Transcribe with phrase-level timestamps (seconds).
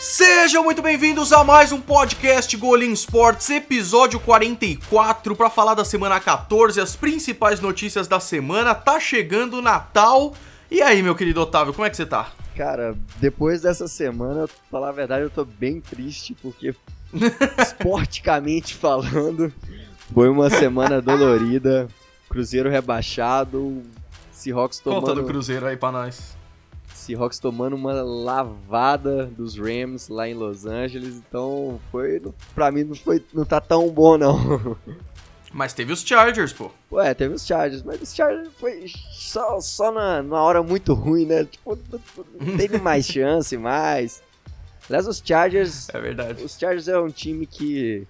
[0.00, 6.18] Sejam muito bem-vindos a mais um podcast Golim Sports, episódio 44, para falar da semana
[6.18, 8.74] 14, as principais notícias da semana.
[8.74, 10.32] Tá chegando o Natal.
[10.70, 12.32] E aí, meu querido Otávio, como é que você tá?
[12.56, 16.74] Cara, depois dessa semana, pra falar a verdade, eu tô bem triste, porque
[17.60, 19.52] esporticamente falando,
[20.14, 21.88] foi uma semana dolorida.
[22.26, 23.82] Cruzeiro rebaixado,
[24.32, 25.00] Seahawks tomando...
[25.02, 26.39] Conta do Cruzeiro aí pra nós.
[27.10, 32.22] Seahawks tomando uma lavada dos Rams lá em Los Angeles, então foi,
[32.54, 34.76] pra mim não foi, não tá tão bom não.
[35.52, 36.70] Mas teve os Chargers, pô.
[36.92, 41.26] Ué, teve os Chargers, mas os Chargers foi só, só na, numa hora muito ruim,
[41.26, 41.44] né?
[41.44, 41.76] Tipo,
[42.40, 44.22] não, teve mais chance, mais.
[44.88, 45.88] Aliás, os Chargers.
[45.88, 46.44] É verdade.
[46.44, 48.06] Os Chargers é um time que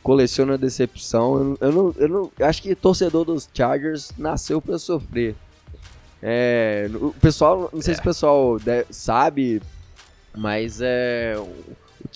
[0.00, 1.56] coleciona decepção.
[1.60, 2.32] Eu, eu, não, eu não.
[2.38, 5.34] Acho que torcedor dos Chargers nasceu pra sofrer.
[6.28, 7.94] É, o pessoal, não sei É.
[7.94, 9.62] se o pessoal de- sabe,
[10.36, 11.36] mas é,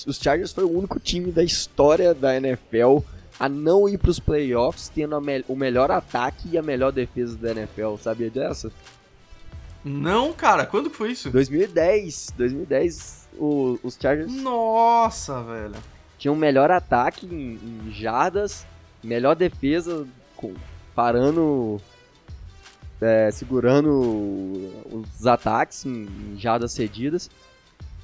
[0.04, 2.98] os Chargers foi o único time da história da NFL
[3.38, 7.36] a não ir para os playoffs tendo me- o melhor ataque e a melhor defesa
[7.36, 7.96] da NFL.
[8.02, 8.72] Sabia dessa?
[9.84, 11.30] Não, cara, quando que foi isso?
[11.30, 15.74] 2010, 2010 o- os Chargers Nossa, velho.
[16.18, 18.66] tinham o melhor ataque em, em jardas,
[19.04, 20.04] melhor defesa
[20.36, 20.54] com-
[20.94, 21.80] parando,
[23.00, 27.30] é, segurando os ataques em, em jardas cedidas.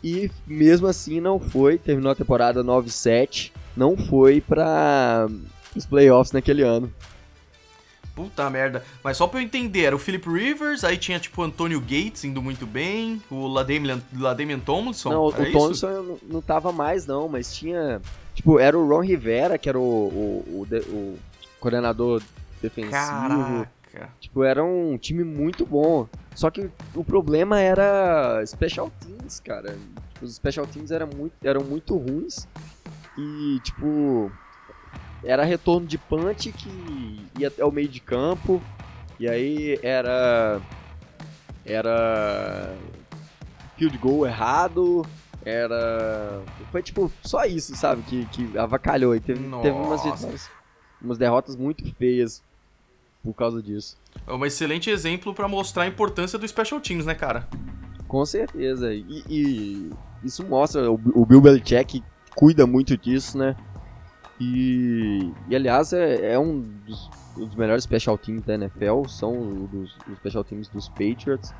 [0.03, 5.27] E mesmo assim não foi, terminou a temporada 9-7, não foi para
[5.75, 6.93] os playoffs naquele ano.
[8.15, 8.83] Puta merda.
[9.05, 12.25] Mas só pra eu entender, era o Philip Rivers, aí tinha tipo o Antônio Gates
[12.25, 15.11] indo muito bem, o Ladamian, Ladamian Tomlinson.
[15.11, 15.53] não, o?
[15.53, 18.01] Thompson não, não tava mais não, mas tinha,
[18.35, 21.19] tipo, era o Ron Rivera, que era o, o, o o
[21.61, 22.23] coordenador
[22.63, 22.93] defensivo.
[22.93, 23.71] Caraca.
[24.21, 26.09] Tipo, era um time muito bom.
[26.35, 29.77] Só que o problema era special teams, cara.
[30.13, 32.47] Tipo, os special teams eram muito, eram muito ruins.
[33.17, 34.31] E, tipo,
[35.25, 38.63] era retorno de punch que ia até o meio de campo.
[39.19, 40.61] E aí era.
[41.65, 42.75] Era.
[43.77, 45.07] Field goal errado.
[45.45, 46.43] Era.
[46.71, 48.03] Foi tipo só isso, sabe?
[48.03, 49.15] Que, que avacalhou.
[49.15, 50.51] E teve, teve umas,
[51.01, 52.43] umas derrotas muito feias
[53.27, 53.97] por causa disso.
[54.27, 57.49] É um excelente exemplo pra mostrar a importância do Special Teams, né, cara?
[58.07, 58.95] Com certeza.
[58.95, 59.91] E, e
[60.23, 62.03] isso mostra, o, o Bill Belichick
[62.37, 63.57] cuida muito disso, né?
[64.41, 69.33] E, e aliás, é, é um dos, um dos melhores special teams da NFL, são
[69.33, 71.53] o dos, os special teams dos Patriots.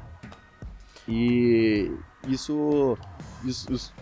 [1.09, 1.91] E
[2.29, 2.97] isso,
[3.45, 3.93] isso- os,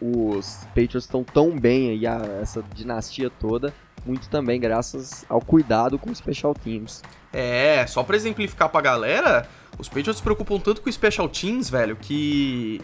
[0.00, 3.72] os Patriots estão tão bem aí, a- essa dinastia toda,
[4.06, 7.02] muito também graças ao cuidado com os special teams.
[7.32, 11.68] É, só pra exemplificar pra galera, os Patriots se preocupam tanto com o Special Teams,
[11.68, 12.80] velho, que.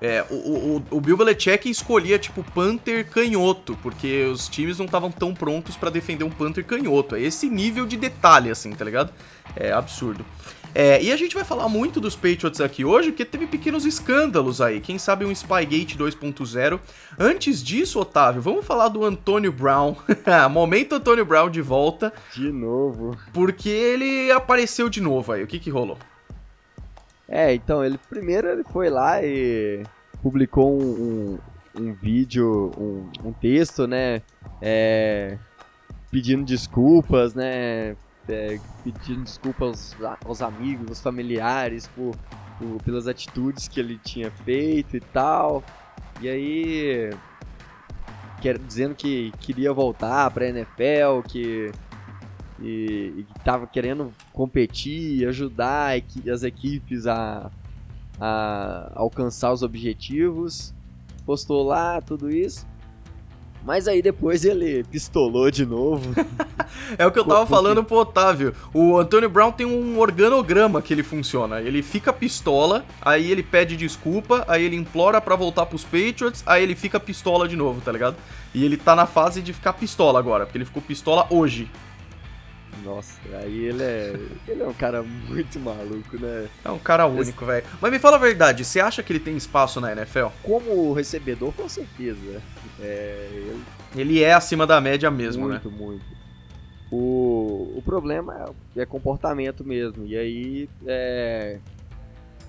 [0.00, 5.10] É, o, o, o Bill Belichick escolhia, tipo, Panther canhoto, porque os times não estavam
[5.10, 7.16] tão prontos pra defender um Panther canhoto.
[7.16, 9.12] É esse nível de detalhe, assim, tá ligado?
[9.56, 10.24] É absurdo.
[10.74, 14.60] É, e a gente vai falar muito dos Patriots aqui hoje, porque teve pequenos escândalos
[14.60, 14.80] aí.
[14.80, 16.80] Quem sabe um Spygate 2.0.
[17.18, 19.96] Antes disso, Otávio, vamos falar do Antônio Brown.
[20.50, 22.12] Momento Antônio Brown de volta.
[22.34, 23.16] De novo.
[23.32, 25.42] Porque ele apareceu de novo aí.
[25.42, 25.98] O que que rolou?
[27.28, 29.82] É, então, ele primeiro ele foi lá e
[30.22, 31.38] publicou um,
[31.76, 34.22] um, um vídeo, um, um texto, né?
[34.60, 35.38] é,
[36.10, 37.96] pedindo desculpas, né?
[38.28, 42.14] É, pedindo desculpas aos, aos amigos, aos familiares por,
[42.58, 45.62] por- pelas atitudes que ele tinha feito e tal.
[46.20, 47.10] E aí.
[48.40, 51.70] quer- dizendo que queria voltar pra NFL, que
[52.60, 57.50] e, e que tava querendo competir, ajudar a as equipes a,
[58.20, 60.74] a alcançar os objetivos.
[61.24, 62.66] Postou lá tudo isso.
[63.64, 66.14] Mas aí depois ele pistolou de novo.
[66.98, 68.54] É o que eu tava falando pro Otávio.
[68.74, 71.60] O Antônio Brown tem um organograma que ele funciona.
[71.60, 76.62] Ele fica pistola, aí ele pede desculpa, aí ele implora pra voltar pros Patriots, aí
[76.62, 78.16] ele fica pistola de novo, tá ligado?
[78.54, 81.68] E ele tá na fase de ficar pistola agora, porque ele ficou pistola hoje.
[82.84, 84.14] Nossa, aí ele é.
[84.46, 86.48] Ele é um cara muito maluco, né?
[86.64, 87.64] É um cara único, velho.
[87.80, 90.26] Mas me fala a verdade, você acha que ele tem espaço na NFL?
[90.42, 92.42] Como recebedor, com certeza.
[92.80, 93.62] É, ele
[93.96, 95.60] Ele é acima da média mesmo, né?
[95.64, 96.18] muito, muito.
[96.90, 98.46] O, o problema
[98.76, 100.06] é, é comportamento mesmo.
[100.06, 101.58] E aí, é,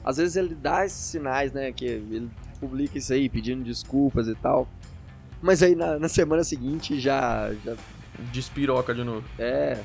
[0.04, 1.72] às vezes ele dá esses sinais, né?
[1.72, 2.30] Que ele
[2.60, 4.68] publica isso aí, pedindo desculpas e tal.
[5.42, 7.76] Mas aí na, na semana seguinte já, já
[8.32, 9.24] Despiroca de novo.
[9.38, 9.78] é.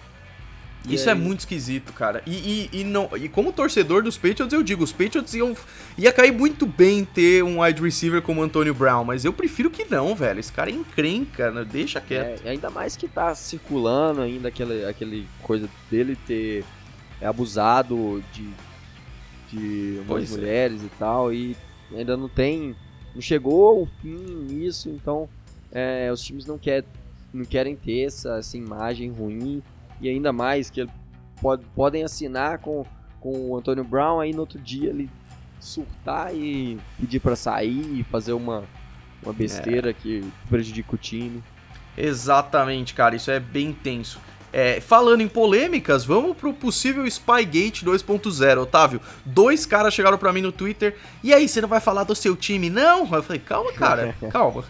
[0.89, 2.23] Isso é muito esquisito, cara.
[2.27, 5.57] E, e, e, não, e como torcedor dos Patriots, eu digo, os Patriots iam,
[5.97, 9.87] ia cair muito bem ter um wide receiver como Antonio Brown, mas eu prefiro que
[9.87, 10.41] não, velho.
[10.41, 11.65] Esse cara é encrenca, né?
[11.65, 12.43] deixa quieto.
[12.45, 16.65] É, ainda mais que tá circulando ainda aquele, aquele coisa dele ter
[17.23, 18.51] abusado de,
[19.51, 20.37] de umas é.
[20.37, 20.85] mulheres é.
[20.85, 21.57] e tal, e
[21.95, 22.77] ainda não tem,
[23.15, 25.29] não chegou ao fim nisso, então
[25.73, 26.85] é, os times não, quer,
[27.33, 29.63] não querem ter essa, essa imagem ruim
[30.07, 30.87] e ainda mais que
[31.41, 32.85] pode, podem assinar com,
[33.21, 35.11] com o Antônio Brown, aí no outro dia ele
[35.61, 38.65] surtar e pedir para sair e fazer uma,
[39.23, 39.93] uma besteira é.
[39.93, 41.43] que prejudica o time.
[41.97, 44.21] Exatamente, cara, isso é bem tenso.
[44.57, 49.01] É, falando em polêmicas, vamos pro possível Spygate 2.0, Otávio.
[49.25, 50.97] Dois caras chegaram para mim no Twitter.
[51.25, 53.01] E aí, você não vai falar do seu time, não?
[53.01, 54.65] Eu falei, calma, cara, calma.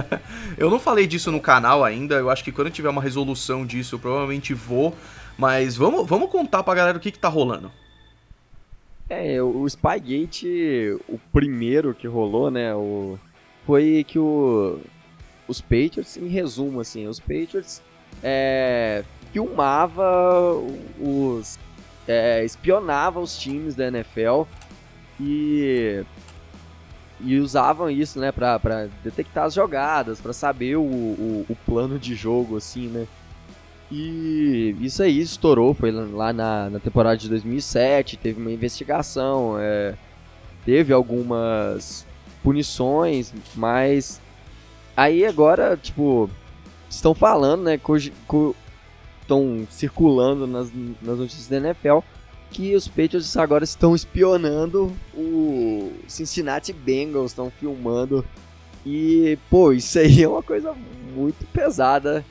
[0.58, 2.16] eu não falei disso no canal ainda.
[2.16, 4.94] Eu acho que quando tiver uma resolução disso, eu provavelmente vou.
[5.38, 7.72] Mas vamos, vamos contar pra galera o que, que tá rolando.
[9.08, 12.74] É, o Spygate, o primeiro que rolou, né?
[12.74, 13.18] O,
[13.64, 14.78] foi que o,
[15.48, 17.80] os Patriots, em resumo, assim, os Patriots
[18.22, 19.02] é,
[19.32, 20.54] filmava
[21.00, 21.58] os.
[22.06, 24.42] É, espionava os times da NFL
[25.20, 26.04] e.
[27.24, 31.96] E usavam isso, né, pra, pra detectar as jogadas, para saber o, o, o, plano
[31.96, 33.06] de jogo, assim, né.
[33.92, 39.94] E isso aí estourou, foi lá na, na temporada de 2007, teve uma investigação, é,
[40.64, 42.04] teve algumas
[42.42, 44.20] punições, mas
[44.96, 46.28] aí agora, tipo,
[46.90, 47.78] estão falando, né,
[49.32, 50.70] estão circulando nas,
[51.00, 51.98] nas notícias da NFL
[52.50, 58.22] que os Patriots agora estão espionando o Cincinnati Bengals, estão filmando.
[58.84, 60.74] E, pô, isso aí é uma coisa
[61.14, 62.22] muito pesada.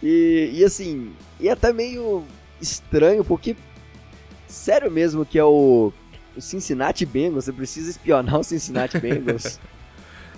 [0.00, 2.22] E, e assim, e até meio
[2.60, 3.56] estranho, porque
[4.46, 5.92] sério mesmo que é o,
[6.36, 9.58] o Cincinnati Bengals, você precisa espionar o Cincinnati Bengals.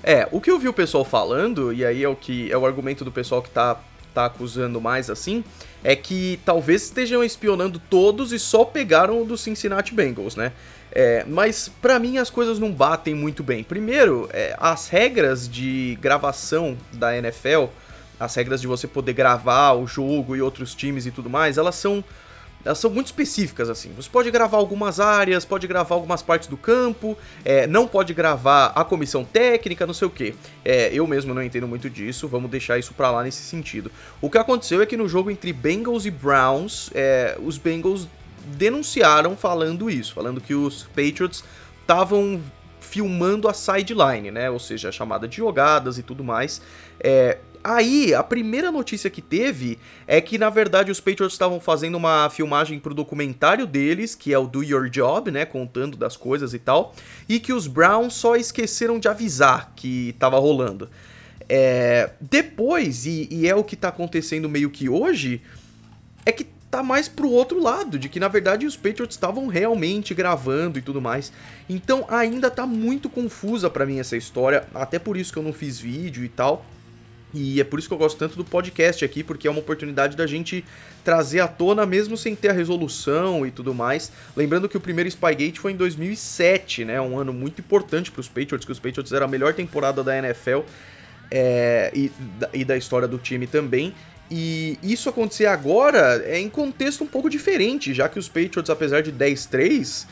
[0.02, 2.64] é, o que eu vi o pessoal falando, e aí é o que é o
[2.64, 3.78] argumento do pessoal que tá
[4.12, 5.42] tá acusando mais assim,
[5.84, 10.52] é que talvez estejam espionando todos e só pegaram o do Cincinnati Bengals, né?
[10.94, 13.64] É, mas para mim as coisas não batem muito bem.
[13.64, 17.64] Primeiro, é, as regras de gravação da NFL,
[18.20, 21.76] as regras de você poder gravar o jogo e outros times e tudo mais, elas
[21.76, 22.04] são
[22.64, 23.92] elas são muito específicas, assim.
[23.96, 28.72] Você pode gravar algumas áreas, pode gravar algumas partes do campo, é, não pode gravar
[28.74, 30.34] a comissão técnica, não sei o que.
[30.64, 33.90] É, eu mesmo não entendo muito disso, vamos deixar isso pra lá nesse sentido.
[34.20, 38.08] O que aconteceu é que no jogo entre Bengals e Browns, é, os Bengals
[38.56, 41.44] denunciaram falando isso, falando que os Patriots
[41.80, 42.40] estavam
[42.80, 44.50] filmando a sideline, né?
[44.50, 46.60] Ou seja, a chamada de jogadas e tudo mais.
[47.00, 51.96] É, Aí, a primeira notícia que teve é que, na verdade, os Patriots estavam fazendo
[51.96, 55.44] uma filmagem pro documentário deles, que é o Do Your Job, né?
[55.44, 56.94] Contando das coisas e tal.
[57.28, 60.90] E que os Browns só esqueceram de avisar que tava rolando.
[61.48, 65.40] É, depois, e, e é o que tá acontecendo meio que hoje,
[66.26, 70.14] é que tá mais pro outro lado, de que na verdade os Patriots estavam realmente
[70.14, 71.30] gravando e tudo mais.
[71.68, 75.52] Então ainda tá muito confusa para mim essa história, até por isso que eu não
[75.52, 76.64] fiz vídeo e tal.
[77.34, 80.16] E é por isso que eu gosto tanto do podcast aqui, porque é uma oportunidade
[80.16, 80.64] da gente
[81.02, 84.12] trazer à tona mesmo sem ter a resolução e tudo mais.
[84.36, 87.00] Lembrando que o primeiro Spygate foi em 2007, né?
[87.00, 90.16] Um ano muito importante para os Patriots, que os Patriots era a melhor temporada da
[90.18, 90.60] NFL
[91.30, 92.12] é, e,
[92.52, 93.94] e da história do time também.
[94.30, 99.02] E isso acontecer agora é em contexto um pouco diferente, já que os Patriots, apesar
[99.02, 100.06] de 10-3,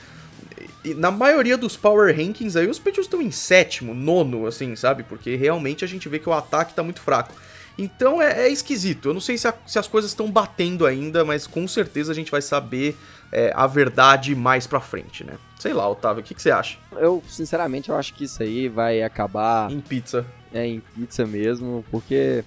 [0.97, 5.03] na maioria dos power rankings aí, os Patriots estão em sétimo, nono, assim, sabe?
[5.03, 7.35] Porque realmente a gente vê que o ataque tá muito fraco.
[7.79, 9.09] Então é, é esquisito.
[9.09, 12.15] Eu não sei se, a, se as coisas estão batendo ainda, mas com certeza a
[12.15, 12.97] gente vai saber
[13.33, 15.35] é, a verdade mais pra frente, né?
[15.59, 16.79] Sei lá, Otávio, o que, que você acha?
[16.93, 19.71] Eu, sinceramente, eu acho que isso aí vai acabar.
[19.71, 20.27] Em pizza.
[20.53, 22.45] É, em pizza mesmo, porque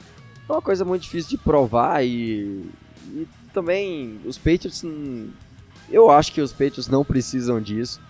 [0.48, 2.63] é uma coisa muito difícil de provar e.
[3.10, 4.84] E também os Patriots.
[5.89, 8.01] Eu acho que os Patriots não precisam disso.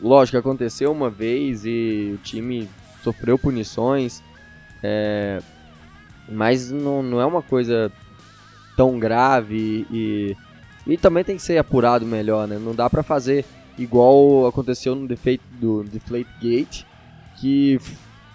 [0.00, 2.68] Lógico, aconteceu uma vez e o time
[3.02, 4.22] sofreu punições,
[4.82, 5.40] é,
[6.28, 7.92] mas não, não é uma coisa
[8.76, 10.36] tão grave e,
[10.86, 12.58] e também tem que ser apurado melhor, né?
[12.58, 13.44] Não dá para fazer
[13.76, 16.84] igual aconteceu no defeito do Deflate Gate,
[17.38, 17.80] que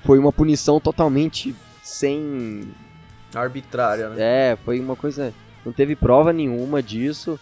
[0.04, 2.68] foi uma punição totalmente sem
[3.34, 4.52] arbitrária, né?
[4.52, 5.34] É, foi uma coisa,
[5.66, 7.40] não teve prova nenhuma disso.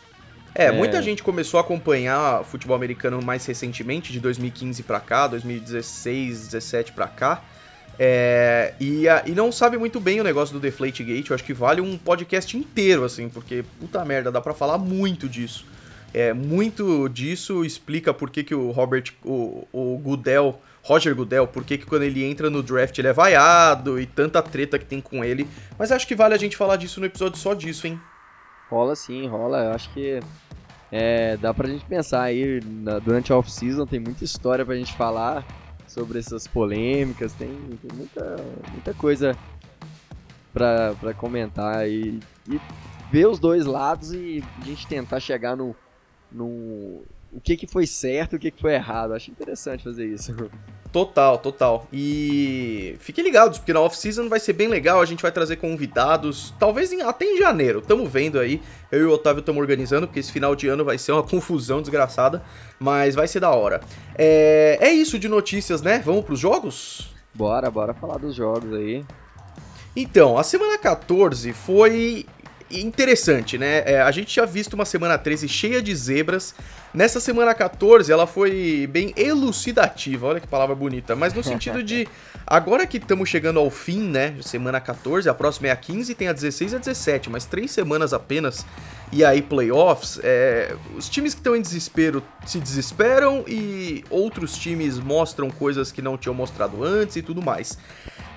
[0.56, 5.28] É, é, muita gente começou a acompanhar futebol americano mais recentemente, de 2015 para cá,
[5.28, 7.44] 2016, 17 para cá.
[7.98, 11.30] É, e, a, e não sabe muito bem o negócio do Deflate Gate.
[11.30, 15.28] Eu acho que vale um podcast inteiro, assim, porque puta merda, dá para falar muito
[15.28, 15.66] disso.
[16.14, 21.64] É, muito disso explica por que, que o Robert, o, o Goodell, Roger Goodell, por
[21.64, 25.02] que, que quando ele entra no draft ele é vaiado e tanta treta que tem
[25.02, 25.48] com ele.
[25.78, 28.00] Mas acho que vale a gente falar disso no episódio só disso, hein?
[28.70, 29.66] Rola sim, rola.
[29.66, 30.20] Eu acho que
[30.92, 34.94] é, dá pra gente pensar aí na, durante a off-season, tem muita história pra gente
[34.94, 35.46] falar
[35.88, 38.38] sobre essas polêmicas, tem, tem muita,
[38.72, 39.36] muita coisa
[40.54, 42.60] pra, pra comentar e, e
[43.12, 45.76] ver os dois lados e a gente tentar chegar no,
[46.32, 49.14] no o que, que foi certo e o que, que foi errado.
[49.14, 50.32] Acho interessante fazer isso.
[50.94, 51.88] Total, total.
[51.92, 55.02] E fiquem ligados, porque na off-season vai ser bem legal.
[55.02, 57.82] A gente vai trazer convidados, talvez em, até em janeiro.
[57.82, 58.62] Tamo vendo aí.
[58.92, 61.82] Eu e o Otávio estamos organizando, porque esse final de ano vai ser uma confusão
[61.82, 62.44] desgraçada.
[62.80, 63.82] Mas vai ser da hora.
[64.16, 66.00] É, é isso de notícias, né?
[66.06, 67.12] Vamos pros jogos?
[67.34, 69.04] Bora, bora falar dos jogos aí.
[69.96, 72.28] Então, a semana 14 foi
[72.82, 73.84] interessante, né?
[73.86, 76.56] É, a gente tinha visto uma semana 13 cheia de zebras.
[76.94, 82.08] Nessa semana 14, ela foi bem elucidativa, olha que palavra bonita, mas no sentido de
[82.46, 84.36] agora que estamos chegando ao fim, né?
[84.42, 87.72] Semana 14, a próxima é a 15, tem a 16 e a 17, mas três
[87.72, 88.66] semanas apenas.
[89.12, 95.00] E aí, playoffs, é, os times que estão em desespero se desesperam e outros times
[95.00, 97.78] mostram coisas que não tinham mostrado antes e tudo mais.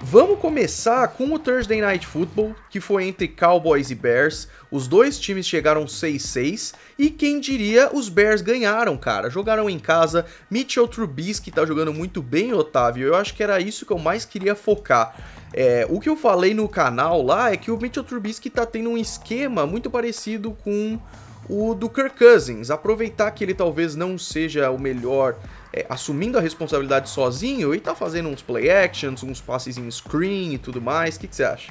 [0.02, 4.46] Vamos começar com o Thursday Night Football, que foi entre Cowboys e Bears.
[4.70, 9.30] Os dois times chegaram 6-6 e quem diria, os Bears ganharam, cara.
[9.30, 10.26] Jogaram em casa.
[10.50, 13.06] Mitchell Trubisky tá jogando muito bem, Otávio.
[13.06, 15.16] Eu acho que era isso que eu mais queria focar.
[15.54, 18.90] É, o que eu falei no canal lá é que o Mitchell Trubisky tá tendo
[18.90, 21.00] um esquema muito parecido com
[21.48, 22.70] o do Kirk Cousins.
[22.70, 25.36] Aproveitar que ele talvez não seja o melhor
[25.76, 30.54] é, assumindo a responsabilidade sozinho e tá fazendo uns play actions, uns passes em screen
[30.54, 31.16] e tudo mais.
[31.16, 31.71] O que, que você acha?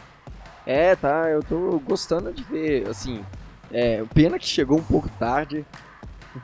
[0.64, 3.24] É, tá, eu tô gostando de ver, assim,
[3.72, 5.66] é, pena que chegou um pouco tarde.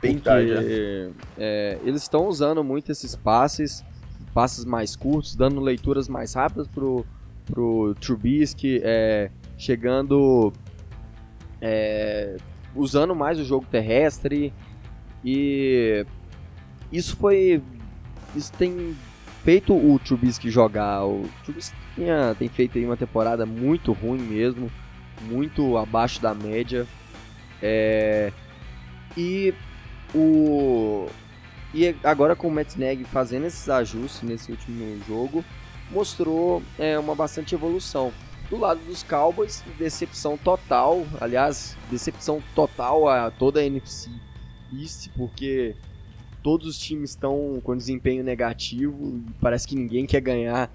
[0.00, 1.10] Bem porque, tarde, é.
[1.38, 3.84] é eles estão usando muito esses passes,
[4.34, 7.06] passes mais curtos, dando leituras mais rápidas pro,
[7.46, 10.52] pro Trubisky, é, chegando,
[11.60, 12.36] é,
[12.74, 14.52] usando mais o jogo terrestre
[15.24, 16.04] e
[16.92, 17.62] isso foi.
[18.34, 18.96] Isso tem
[19.44, 21.04] feito o Trubisky jogar.
[21.04, 24.70] O Trubisky tinha, tem feito aí uma temporada muito ruim mesmo,
[25.22, 26.86] muito abaixo da média.
[27.60, 28.32] É,
[29.16, 29.54] e
[30.14, 31.06] o
[31.74, 32.74] e agora com o Matt
[33.06, 35.42] fazendo esses ajustes nesse último jogo,
[35.90, 38.12] mostrou é, uma bastante evolução.
[38.50, 44.10] Do lado dos Cowboys, decepção total, aliás, decepção total a toda a NFC
[44.78, 45.74] East, porque
[46.42, 50.70] todos os times estão com desempenho negativo e parece que ninguém quer ganhar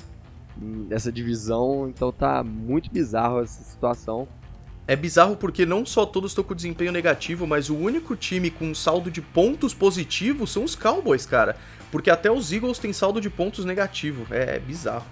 [0.89, 4.27] essa divisão, então tá muito bizarro essa situação.
[4.88, 8.74] É bizarro porque não só todos estão com desempenho negativo, mas o único time com
[8.74, 11.57] saldo de pontos positivo são os Cowboys, cara.
[11.91, 14.25] Porque até os Eagles têm saldo de pontos negativo.
[14.33, 15.05] É, é bizarro.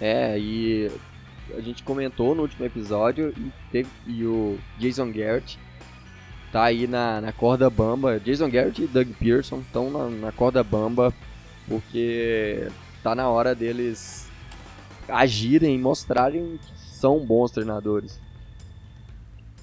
[0.00, 0.90] É, e
[1.56, 5.58] a gente comentou no último episódio e, teve, e o Jason Garrett
[6.54, 8.20] tá aí na, na corda bamba.
[8.20, 11.12] Jason Garrett e Doug Pearson estão na, na corda bamba
[11.66, 12.68] porque
[13.02, 14.30] tá na hora deles
[15.08, 18.20] agirem e mostrarem que são bons treinadores.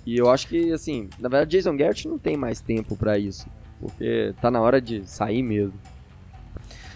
[0.06, 3.48] E eu acho que, assim, na verdade, Jason Garrett não tem mais tempo para isso,
[3.80, 5.80] porque tá na hora de sair mesmo.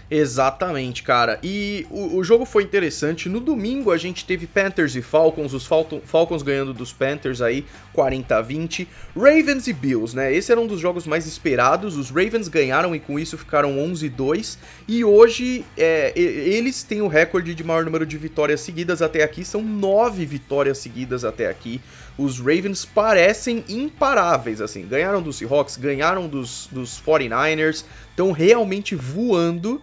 [0.10, 1.40] Exatamente, cara.
[1.42, 3.28] E o, o, jogo foi interessante.
[3.28, 7.66] No domingo a gente teve Panthers e Falcons, os Falcon, Falcons ganhando dos Panthers aí
[7.92, 8.88] 40 a 20.
[9.16, 10.32] Ravens e Bills, né?
[10.32, 11.98] Esse era um dos jogos mais esperados.
[11.98, 14.60] Os Ravens ganharam e com isso ficaram 11 2.
[14.88, 19.44] E hoje é, eles têm o recorde de maior número de vitórias seguidas até aqui.
[19.44, 21.82] São 9 vitórias seguidas até aqui.
[22.18, 24.88] Os Ravens parecem imparáveis, assim.
[24.88, 29.82] Ganharam dos Seahawks, ganharam dos, dos 49ers estão realmente voando.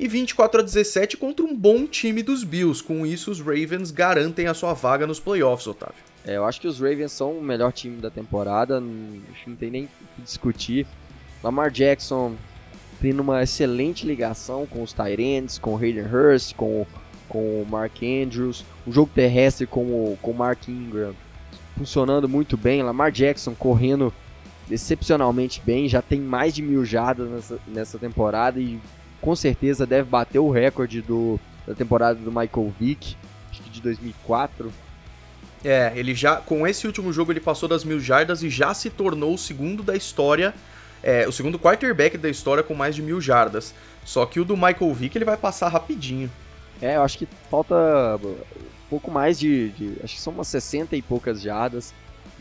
[0.00, 2.82] E 24 a 17 contra um bom time dos Bills.
[2.82, 6.02] Com isso, os Ravens garantem a sua vaga nos playoffs, Otávio.
[6.26, 9.84] É, eu acho que os Ravens são o melhor time da temporada, não tem nem
[9.84, 10.86] o que discutir.
[11.42, 12.34] Lamar Jackson
[13.00, 16.86] tendo uma excelente ligação com os Tyrants, com o Hayden Hurst, com,
[17.28, 21.14] com o Mark Andrews, o jogo terrestre com o, com o Mark Ingram
[21.76, 24.12] funcionando muito bem, Lamar Jackson correndo
[24.70, 28.80] excepcionalmente bem, já tem mais de mil jardas nessa, nessa temporada e
[29.20, 33.16] com certeza deve bater o recorde do, da temporada do Michael Vick,
[33.50, 34.72] acho que de 2004.
[35.64, 38.90] É, ele já, com esse último jogo ele passou das mil jardas e já se
[38.90, 40.54] tornou o segundo da história,
[41.02, 43.74] é, o segundo quarterback da história com mais de mil jardas.
[44.04, 46.30] Só que o do Michael Vick ele vai passar rapidinho.
[46.82, 47.74] É, eu acho que falta
[48.88, 51.94] pouco mais de, de, Acho que são umas 60 e poucas jardas.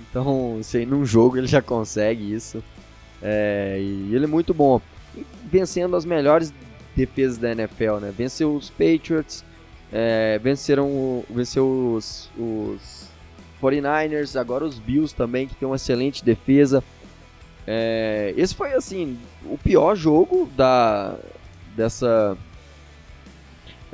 [0.10, 2.64] Então, aí num jogo ele já consegue isso.
[3.22, 4.82] É, e ele é muito bom.
[5.46, 6.54] Vencendo as melhores
[6.96, 8.14] defesas da NFL, né?
[8.16, 9.44] Venceu os Patriots,
[9.92, 13.08] é, venceram venceu os, os
[13.62, 16.84] 49ers, agora os Bills também, que tem uma excelente defesa.
[17.66, 21.16] É, esse foi, assim, o pior jogo da,
[21.76, 22.38] dessa...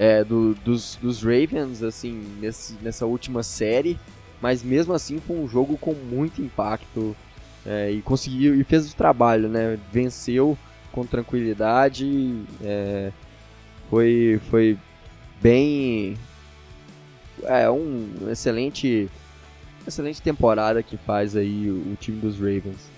[0.02, 4.00] É, do, dos, dos Ravens, assim, nesse, nessa última série.
[4.42, 7.14] Mas mesmo assim foi um jogo com muito impacto.
[7.66, 9.78] É, e conseguiu, e fez o trabalho, né?
[9.92, 10.58] Venceu
[10.94, 12.34] com tranquilidade.
[12.64, 13.12] É,
[13.90, 14.78] foi, foi
[15.42, 16.18] bem.
[17.44, 19.10] É um excelente,
[19.86, 22.90] excelente temporada que faz aí o, o time dos Ravens.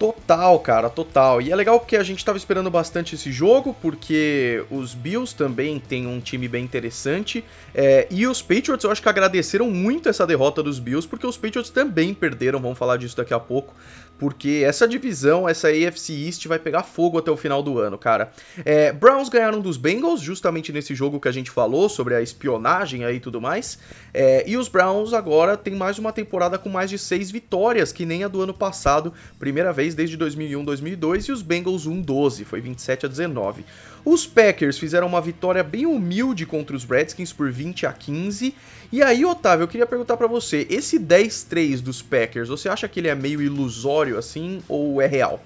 [0.00, 1.42] Total, cara, total.
[1.42, 5.78] E é legal porque a gente estava esperando bastante esse jogo, porque os Bills também
[5.78, 7.44] têm um time bem interessante.
[7.74, 11.36] É, e os Patriots, eu acho que agradeceram muito essa derrota dos Bills, porque os
[11.36, 13.74] Patriots também perderam, vamos falar disso daqui a pouco
[14.20, 18.30] porque essa divisão, essa AFC East vai pegar fogo até o final do ano, cara.
[18.66, 23.02] É, Browns ganharam dos Bengals, justamente nesse jogo que a gente falou sobre a espionagem
[23.02, 23.78] aí e tudo mais.
[24.12, 28.04] É, e os Browns agora tem mais uma temporada com mais de seis vitórias, que
[28.04, 32.60] nem a do ano passado, primeira vez desde 2001, 2002, e os Bengals 1-12, foi
[32.60, 33.64] 27 a 19.
[34.04, 38.54] Os Packers fizeram uma vitória bem humilde contra os Redskins por 20 a 15.
[38.90, 42.98] E aí, Otávio, eu queria perguntar para você, esse 10-3 dos Packers, você acha que
[43.00, 45.40] ele é meio ilusório assim ou é real?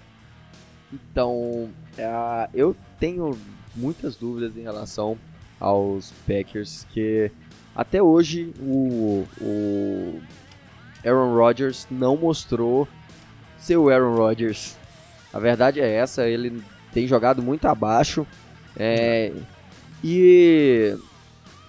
[0.92, 1.68] Então,
[1.98, 3.36] uh, eu tenho
[3.74, 5.18] muitas dúvidas em relação
[5.58, 7.30] aos Packers, que
[7.74, 10.20] até hoje o, o
[11.04, 12.86] Aaron Rodgers não mostrou
[13.58, 14.76] seu Aaron Rodgers.
[15.32, 18.26] A verdade é essa, ele tem jogado muito abaixo.
[18.76, 19.32] É,
[20.02, 20.96] e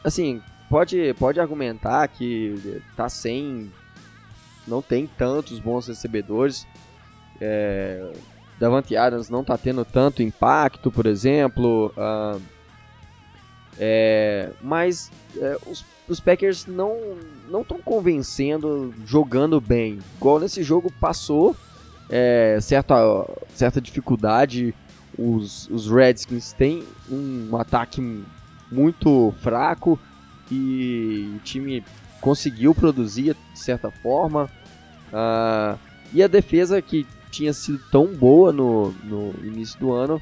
[0.03, 3.71] assim, pode, pode argumentar que tá sem.
[4.67, 6.67] Não tem tantos bons recebedores.
[7.39, 8.11] É,
[8.59, 11.93] Davante Adams não tá tendo tanto impacto, por exemplo.
[11.95, 12.41] Uh,
[13.77, 16.97] é, mas é, os, os Packers não
[17.49, 19.99] não estão convencendo jogando bem.
[20.17, 21.55] Igual nesse jogo passou
[22.09, 22.95] é, certa,
[23.53, 24.73] certa dificuldade
[25.17, 28.23] os, os Redskins têm um ataque
[28.71, 29.99] muito fraco
[30.51, 31.83] e o time
[32.21, 34.49] conseguiu produzir de certa forma.
[35.11, 35.77] Uh,
[36.13, 40.21] e a defesa que tinha sido tão boa no, no início do ano,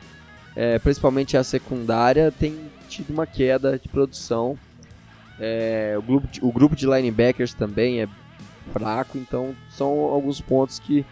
[0.56, 2.58] é, principalmente a secundária, tem
[2.90, 4.58] tido uma queda de produção.
[5.40, 8.08] É, o, grupo de, o grupo de linebackers também é
[8.72, 11.06] fraco, então são alguns pontos que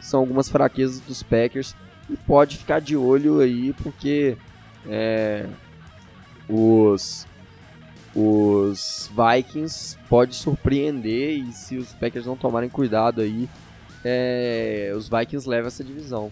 [0.00, 1.74] são algumas fraquezas dos Packers
[2.08, 4.36] e pode ficar de olho aí, porque
[4.86, 5.46] é,
[6.48, 7.26] os,
[8.14, 13.48] os Vikings pode surpreender e se os Packers não tomarem cuidado aí,
[14.04, 16.30] é, os Vikings levam essa divisão.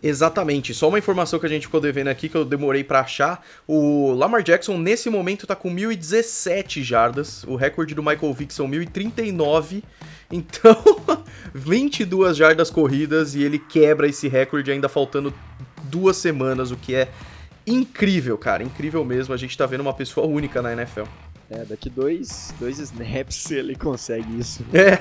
[0.00, 0.72] Exatamente.
[0.74, 3.44] Só uma informação que a gente ficou devendo aqui que eu demorei para achar.
[3.66, 7.42] O Lamar Jackson nesse momento tá com 1017 jardas.
[7.44, 9.82] O recorde do Michael Vick são 1039.
[10.30, 10.76] Então,
[11.54, 15.32] 22 jardas corridas e ele quebra esse recorde ainda faltando
[15.84, 17.08] duas semanas, o que é
[17.66, 18.62] incrível, cara.
[18.62, 19.34] Incrível mesmo.
[19.34, 21.04] A gente tá vendo uma pessoa única na NFL.
[21.50, 24.64] É, daqui dois, dois snaps ele consegue isso.
[24.72, 24.98] É,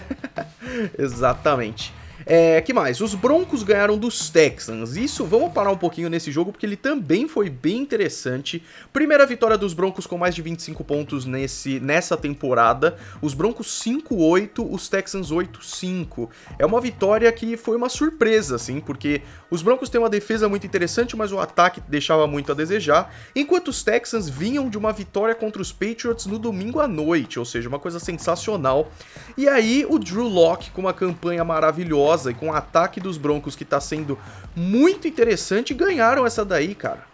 [0.97, 1.93] exatamente.
[2.29, 2.99] É, que mais?
[2.99, 4.97] Os Broncos ganharam dos Texans.
[4.97, 8.61] Isso, vamos parar um pouquinho nesse jogo porque ele também foi bem interessante.
[8.91, 12.97] Primeira vitória dos Broncos com mais de 25 pontos nesse, nessa temporada.
[13.21, 16.27] Os Broncos 5-8, os Texans 8-5.
[16.59, 20.67] É uma vitória que foi uma surpresa, assim, porque os Broncos têm uma defesa muito
[20.67, 23.09] interessante, mas o ataque deixava muito a desejar.
[23.33, 27.45] Enquanto os Texans vinham de uma vitória contra os Patriots no domingo à noite, ou
[27.45, 28.91] seja, uma coisa sensacional.
[29.37, 33.55] E aí o Drew Locke com uma campanha maravilhosa e com o ataque dos Broncos
[33.55, 34.17] que tá sendo
[34.55, 37.05] muito interessante, ganharam essa daí, cara.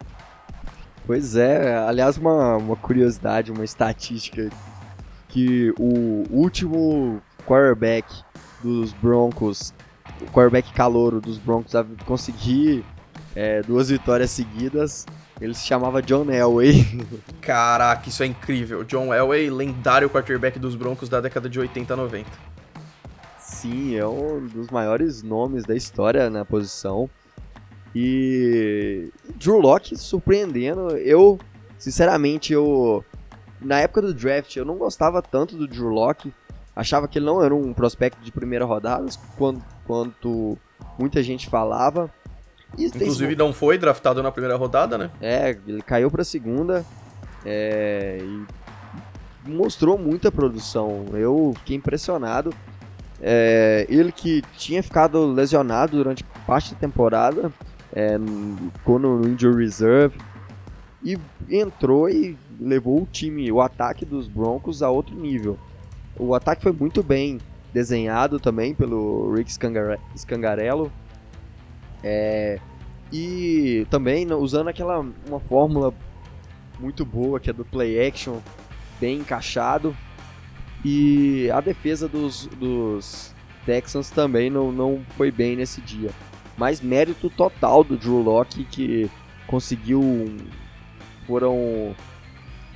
[1.06, 4.48] Pois é, aliás, uma, uma curiosidade, uma estatística
[5.28, 8.06] que o último quarterback
[8.62, 9.74] dos Broncos,
[10.22, 12.84] o quarterback calouro dos Broncos a conseguir
[13.36, 15.04] é, duas vitórias seguidas,
[15.40, 16.86] ele se chamava John Elway.
[17.42, 18.84] Caraca, isso é incrível.
[18.84, 22.53] John Elway, lendário quarterback dos Broncos da década de 80 90
[23.64, 27.08] sim, é um dos maiores nomes da história na posição.
[27.94, 30.90] E Drew Locke surpreendendo.
[30.98, 31.38] Eu,
[31.78, 33.02] sinceramente, eu
[33.60, 36.32] na época do draft eu não gostava tanto do Drew Locke.
[36.76, 39.06] Achava que ele não era um prospecto de primeira rodada,
[39.38, 40.58] quanto, quanto
[40.98, 42.10] muita gente falava.
[42.76, 45.10] E Inclusive não foi draftado na primeira rodada, né?
[45.20, 46.84] É, ele caiu para segunda.
[47.46, 48.44] é, e
[49.48, 51.06] mostrou muita produção.
[51.12, 52.52] Eu fiquei impressionado.
[53.20, 57.52] É, ele que tinha ficado lesionado durante parte da temporada,
[57.92, 58.16] é,
[58.78, 60.18] ficou no Injury Reserve
[61.02, 65.58] e entrou e levou o time, o ataque dos Broncos a outro nível.
[66.18, 67.38] O ataque foi muito bem
[67.72, 69.52] desenhado também pelo Rick
[70.16, 70.90] Scangarello.
[72.02, 72.58] É,
[73.12, 75.92] e também usando aquela uma fórmula
[76.78, 78.38] muito boa que é do play action,
[79.00, 79.96] bem encaixado.
[80.84, 86.10] E a defesa dos, dos Texans também não, não foi bem nesse dia.
[86.56, 89.10] Mas mérito total do Drew Locke que
[89.46, 90.02] conseguiu.
[91.26, 91.94] Foram,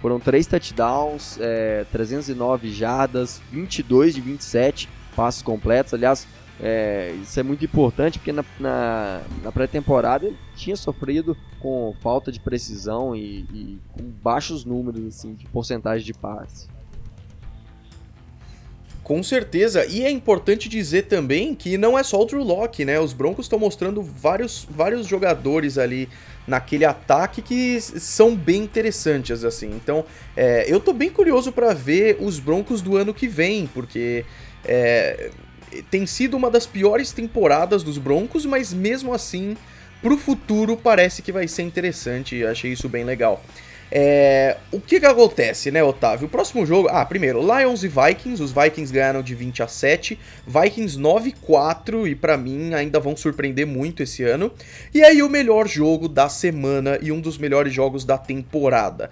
[0.01, 5.93] foram 3 touchdowns, é, 309 jardas, 22 de 27 passos completos.
[5.93, 6.27] Aliás,
[6.61, 12.33] é, isso é muito importante porque na, na, na pré-temporada ele tinha sofrido com falta
[12.33, 16.69] de precisão e, e, com baixos números assim, de porcentagem de passe.
[19.09, 23.01] Com certeza, e é importante dizer também que não é só o Drew Locke, né?
[23.01, 26.11] Os Broncos estão mostrando vários, vários jogadores ali
[26.47, 29.71] naquele ataque que são bem interessantes, assim.
[29.71, 30.05] Então,
[30.37, 34.27] é, eu tô bem curioso para ver os Broncos do ano que vem, porque
[34.63, 35.31] é,
[35.91, 39.57] tem sido uma das piores temporadas dos Broncos, mas mesmo assim,
[40.03, 42.45] pro futuro parece que vai ser interessante.
[42.45, 43.43] Achei isso bem legal.
[43.91, 46.27] É, o que que acontece, né, Otávio?
[46.27, 46.89] O próximo jogo.
[46.91, 48.43] Ah, primeiro, Lions e Vikings.
[48.43, 50.19] Os Vikings ganharam de 20 a 7.
[50.47, 54.53] Vikings 9-4 e para mim ainda vão surpreender muito esse ano.
[54.93, 59.11] E aí, o melhor jogo da semana e um dos melhores jogos da temporada: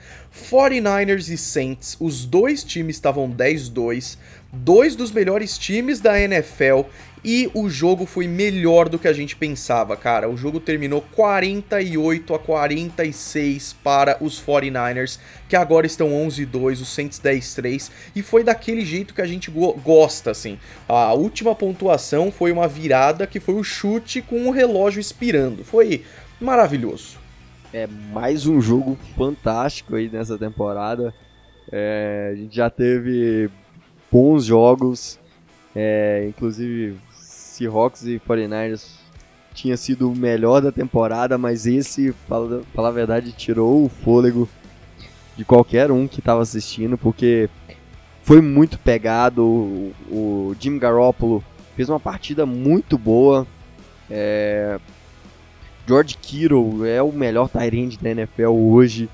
[0.51, 1.97] 49ers e Saints.
[1.99, 4.19] Os dois times estavam 10-2
[4.53, 6.83] dois dos melhores times da NFL
[7.29, 10.31] e o jogo foi melhor do que a gente pensava, cara.
[10.31, 17.19] O jogo terminou 48 a 46 para os 49ers, que agora estão 11-2, os Saints
[17.19, 20.57] 10-3, e foi daquele jeito que a gente go gosta, assim.
[20.89, 25.65] A última pontuação foi uma virada que foi o chute com o relógio expirando.
[25.65, 26.05] Foi
[26.41, 27.19] maravilhoso.
[27.73, 31.13] É mais um jogo fantástico aí nessa temporada.
[31.73, 33.51] É, a gente já teve
[34.13, 35.19] bons jogos.
[35.75, 36.97] É, inclusive,
[37.57, 38.87] Seahawks e 49ers
[39.55, 44.49] tinha sido o melhor da temporada, mas esse, para falar a verdade, tirou o fôlego
[45.37, 47.49] de qualquer um que estava assistindo, porque
[48.23, 49.43] foi muito pegado.
[49.43, 51.43] O, o Jim Garoppolo
[51.75, 53.47] fez uma partida muito boa.
[54.11, 54.79] É,
[55.87, 59.09] George Kittle é o melhor tight da NFL hoje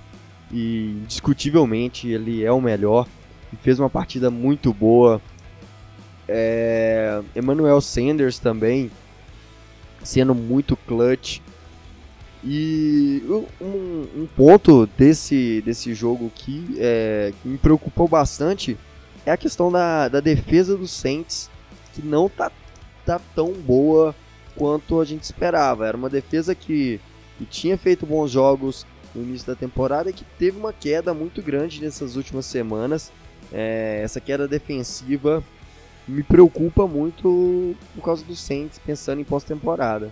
[0.53, 3.07] e indiscutivelmente ele é o melhor
[3.61, 5.21] fez uma partida muito boa.
[6.29, 8.91] É, Emmanuel Sanders também
[10.03, 11.41] sendo muito clutch.
[12.45, 13.23] E
[13.61, 18.77] um, um ponto desse, desse jogo que, é, que me preocupou bastante
[19.25, 21.49] é a questão da, da defesa dos Saints,
[21.95, 22.51] que não tá,
[23.07, 24.13] tá tão boa
[24.57, 25.87] quanto a gente esperava.
[25.87, 27.01] Era uma defesa que,
[27.39, 31.41] que tinha feito bons jogos no início da temporada e que teve uma queda muito
[31.41, 33.13] grande nessas últimas semanas.
[33.53, 35.45] É, essa queda defensiva
[36.07, 40.11] me preocupa muito por causa do Saints pensando em pós-temporada.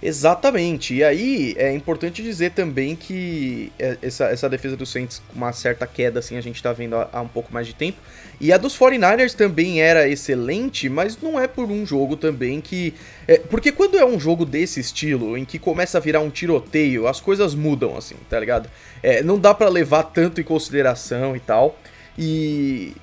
[0.00, 0.94] Exatamente.
[0.94, 5.52] E aí é importante dizer também que é, essa, essa defesa do Saints com uma
[5.52, 7.98] certa queda, assim, a gente tá vendo há, há, um pouco mais de tempo.
[8.40, 12.94] E a dos 49ers também era excelente, mas não é por um jogo também que.
[13.26, 17.08] É, porque quando é um jogo desse estilo, em que começa a virar um tiroteio,
[17.08, 18.70] as coisas mudam, assim, tá ligado?
[19.02, 21.76] É, não dá para levar tanto em consideração e tal.
[22.16, 22.94] E,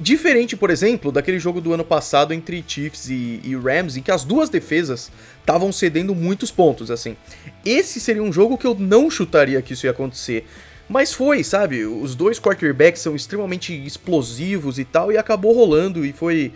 [0.00, 4.10] Diferente, por exemplo, daquele jogo do ano passado entre Chiefs e, e Rams, em que
[4.10, 7.16] as duas defesas estavam cedendo muitos pontos, assim.
[7.64, 10.46] Esse seria um jogo que eu não chutaria que isso ia acontecer.
[10.88, 11.84] Mas foi, sabe?
[11.84, 16.52] Os dois quarterbacks são extremamente explosivos e tal, e acabou rolando e foi.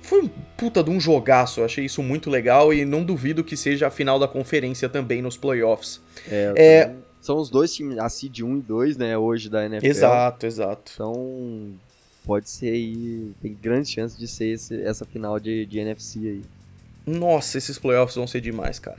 [0.00, 3.56] Foi um puta de um jogaço, eu achei isso muito legal e não duvido que
[3.56, 6.00] seja a final da conferência também nos playoffs.
[6.30, 6.92] É, é...
[7.20, 9.84] São os dois times, a Seed 1 e 2, né, hoje da NFL.
[9.84, 10.92] Exato, exato.
[10.94, 11.74] Então,
[12.26, 16.42] pode ser aí, tem grande chance de ser esse, essa final de, de NFC aí.
[17.06, 18.98] Nossa, esses playoffs vão ser demais, cara.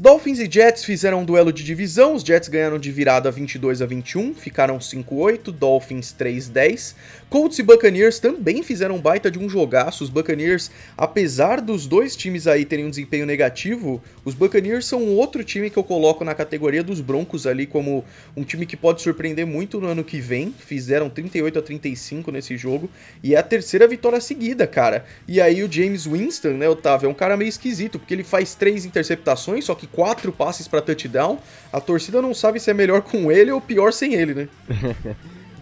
[0.00, 3.86] Dolphins e Jets fizeram um duelo de divisão, os Jets ganharam de virada 22 a
[3.86, 6.94] 21, ficaram 5-8, Dolphins 3-10.
[7.28, 12.14] Colts e Buccaneers também fizeram um baita de um jogaço, os Buccaneers, apesar dos dois
[12.14, 16.32] times aí terem um desempenho negativo, os Buccaneers são outro time que eu coloco na
[16.32, 18.04] categoria dos Broncos ali como
[18.36, 22.56] um time que pode surpreender muito no ano que vem, fizeram 38 a 35 nesse
[22.56, 22.88] jogo,
[23.20, 25.04] e é a terceira vitória seguida, cara.
[25.26, 28.54] E aí o James Winston, né, Otávio, é um cara meio esquisito, porque ele faz
[28.54, 31.38] três interceptações, só que quatro passes para touchdown,
[31.72, 34.48] a torcida não sabe se é melhor com ele ou pior sem ele, né?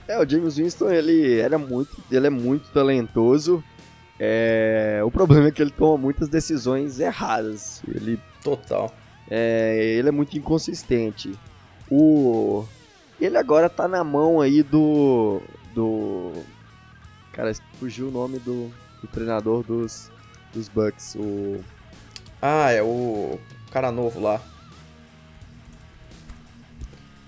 [0.09, 3.63] é, o James Winston, ele era muito, ele é muito talentoso.
[4.19, 7.83] É, o problema é que ele toma muitas decisões erradas.
[7.87, 8.95] Ele total.
[9.31, 11.33] É, ele é muito inconsistente.
[11.91, 12.65] O
[13.21, 15.41] ele agora tá na mão aí do
[15.75, 16.33] do
[17.33, 20.11] cara, fugiu o nome do, do treinador dos
[20.53, 21.61] dos Bucks, o
[22.41, 23.39] Ah, é o
[23.71, 24.41] cara novo lá.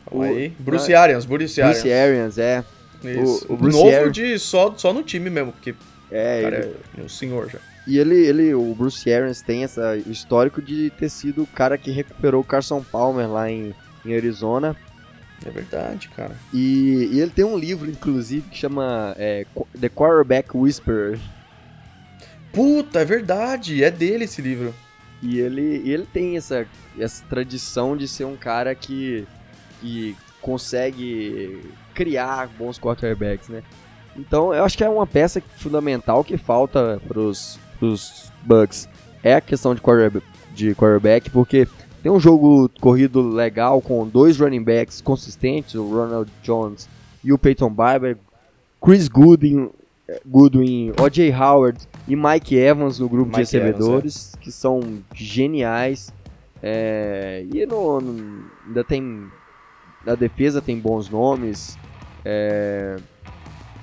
[0.08, 0.28] Calma o...
[0.28, 0.52] aí.
[0.58, 1.82] Bruce não, Arians, Bruce Arians.
[1.82, 2.64] Bruce Arians, é.
[3.04, 3.46] Isso.
[3.48, 4.12] O, o Bruce novo Arians...
[4.12, 5.74] de só, só no time mesmo, porque
[6.10, 6.76] é, cara ele...
[6.98, 7.58] é um senhor já.
[7.86, 11.90] E ele, ele, o Bruce Arians tem essa histórico de ter sido o cara que
[11.90, 13.74] recuperou o Carson Palmer lá em,
[14.04, 14.76] em Arizona.
[15.46, 16.36] É verdade, cara.
[16.52, 19.46] E, e, ele tem um livro, inclusive, que chama é,
[19.80, 21.18] The Quarterback Whisperer.
[22.52, 24.74] Puta, é verdade, é dele esse livro.
[25.22, 26.66] E ele, ele tem essa,
[26.98, 29.26] essa tradição de ser um cara que,
[29.80, 31.60] que consegue
[31.94, 33.62] criar bons quarterbacks, né?
[34.16, 37.58] Então, eu acho que é uma peça fundamental que falta para os
[38.44, 38.88] Bucks.
[39.22, 41.68] É a questão de quarterback, de quarterback, porque
[42.02, 46.88] tem um jogo corrido legal com dois running backs consistentes, o Ronald Jones
[47.22, 48.16] e o Peyton Barber,
[48.80, 49.70] Chris Goodwin,
[50.24, 51.32] Goodwin O.J.
[51.32, 54.38] Howard e Mike Evans no grupo Mike de recebedores, Evans, é.
[54.38, 56.12] que são geniais.
[56.62, 59.26] É, e no, no, ainda tem.
[60.04, 61.76] Na defesa tem bons nomes.
[62.24, 62.96] É,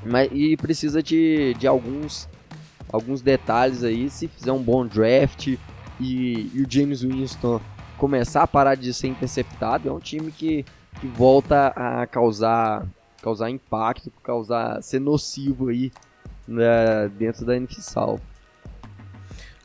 [0.03, 2.27] mas, e precisa de, de alguns,
[2.91, 4.09] alguns detalhes aí.
[4.09, 5.57] Se fizer um bom draft e,
[5.99, 7.61] e o James Winston
[7.97, 10.65] começar a parar de ser interceptado, é um time que,
[10.99, 12.85] que volta a causar,
[13.21, 15.91] causar impacto, causar ser nocivo aí
[16.47, 17.95] né, dentro da NFC.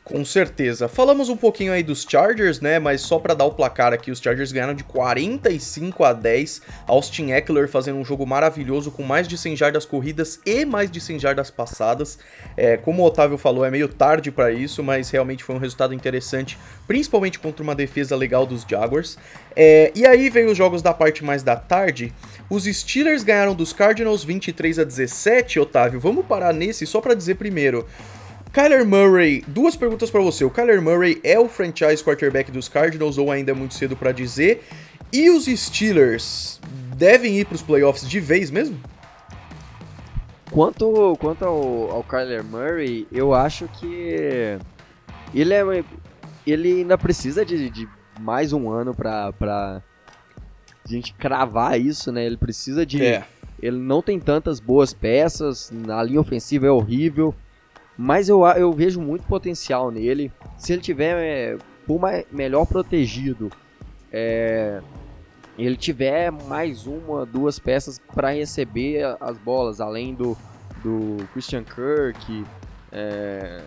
[0.03, 0.87] Com certeza.
[0.87, 2.79] Falamos um pouquinho aí dos Chargers, né?
[2.79, 6.61] Mas só para dar o placar aqui, os Chargers ganharam de 45 a 10.
[6.87, 10.99] Austin Eckler fazendo um jogo maravilhoso com mais de 100 jardas corridas e mais de
[10.99, 12.17] 100 jardas passadas.
[12.57, 15.93] É, como o Otávio falou, é meio tarde para isso, mas realmente foi um resultado
[15.93, 19.19] interessante, principalmente contra uma defesa legal dos Jaguars.
[19.55, 22.11] É, e aí veio os jogos da parte mais da tarde.
[22.49, 25.99] Os Steelers ganharam dos Cardinals 23 a 17, Otávio.
[25.99, 27.87] Vamos parar nesse só para dizer primeiro.
[28.53, 30.43] Kyler Murray, duas perguntas para você.
[30.43, 34.11] O Kyler Murray é o franchise quarterback dos Cardinals ou ainda é muito cedo para
[34.11, 34.63] dizer?
[35.11, 36.59] E os Steelers
[36.97, 38.77] devem ir para os playoffs de vez mesmo?
[40.51, 44.57] Quanto, quanto ao, ao Kyler Murray, eu acho que
[45.33, 45.83] ele é
[46.45, 47.87] ele ainda precisa de, de
[48.19, 49.81] mais um ano para para
[50.85, 52.25] gente cravar isso, né?
[52.25, 53.23] Ele precisa de é.
[53.61, 57.33] ele não tem tantas boas peças, na linha ofensiva é horrível.
[57.97, 60.31] Mas eu, eu vejo muito potencial nele.
[60.57, 61.57] Se ele tiver é,
[61.99, 63.51] mais, melhor protegido,
[64.11, 64.81] é,
[65.57, 70.37] ele tiver mais uma, duas peças para receber as bolas, além do,
[70.83, 72.45] do Christian Kirk,
[72.91, 73.61] é,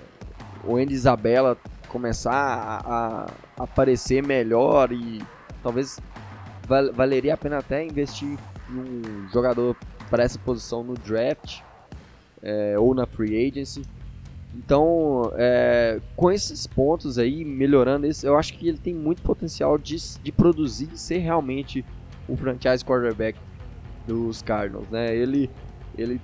[0.65, 1.57] o Andy Isabella
[1.89, 5.23] começar a, a, aparecer melhor e
[5.63, 6.01] talvez
[6.67, 8.37] val, valeria a pena até investir
[8.69, 9.77] em um jogador
[10.11, 11.61] para essa posição no draft
[12.43, 13.83] é, ou na free agency
[14.57, 19.77] então, é, com esses pontos aí, melhorando isso, eu acho que ele tem muito potencial
[19.77, 21.85] de, de produzir e ser realmente
[22.29, 23.39] o franchise quarterback
[24.07, 25.15] dos Cardinals, né?
[25.15, 25.51] Ele,
[25.99, 26.21] ele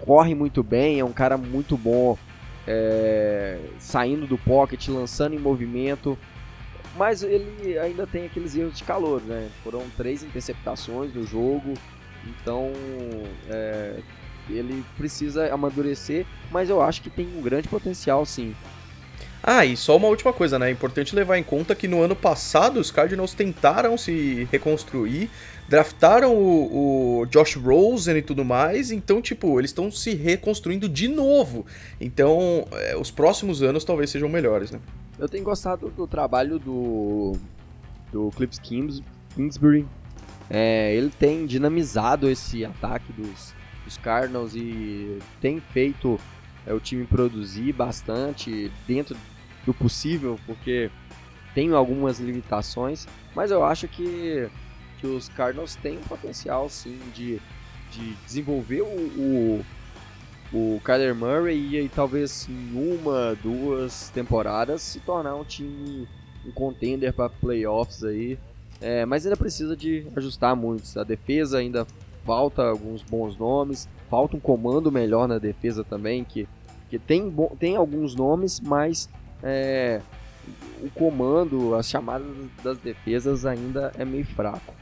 [0.00, 2.18] corre muito bem, é um cara muito bom
[2.66, 6.18] é, saindo do pocket, lançando em movimento,
[6.96, 9.48] mas ele ainda tem aqueles erros de calor, né?
[9.62, 11.74] Foram três interceptações no jogo,
[12.24, 12.72] então
[13.48, 14.00] é,
[14.54, 18.54] ele precisa amadurecer, mas eu acho que tem um grande potencial sim.
[19.48, 20.68] Ah, e só uma última coisa, né?
[20.68, 25.30] É importante levar em conta que no ano passado os Cardinals tentaram se reconstruir,
[25.68, 31.06] draftaram o, o Josh Rosen e tudo mais, então, tipo, eles estão se reconstruindo de
[31.06, 31.64] novo.
[32.00, 34.80] Então, é, os próximos anos talvez sejam melhores, né?
[35.16, 37.36] Eu tenho gostado do trabalho do,
[38.10, 39.86] do Clips Kingsbury.
[40.50, 43.54] É, ele tem dinamizado esse ataque dos,
[43.86, 46.18] os Cardinals e tem feito
[46.66, 49.16] é, o time produzir bastante dentro
[49.64, 50.90] do possível, porque
[51.54, 54.48] tem algumas limitações, mas eu acho que,
[54.98, 57.40] que os Cardinals têm um potencial sim de,
[57.90, 59.64] de desenvolver o, o,
[60.52, 66.06] o Kyler Murray e aí, talvez em uma, duas temporadas se tornar um time
[66.46, 68.38] um contender para playoffs aí.
[68.80, 70.98] É, mas ainda precisa de ajustar muito.
[70.98, 71.86] A defesa ainda
[72.26, 76.48] falta alguns bons nomes, falta um comando melhor na defesa também, que,
[76.90, 79.08] que tem, tem alguns nomes, mas
[79.42, 80.00] é,
[80.82, 82.26] o comando, as chamadas
[82.62, 84.74] das defesas ainda é meio fraco.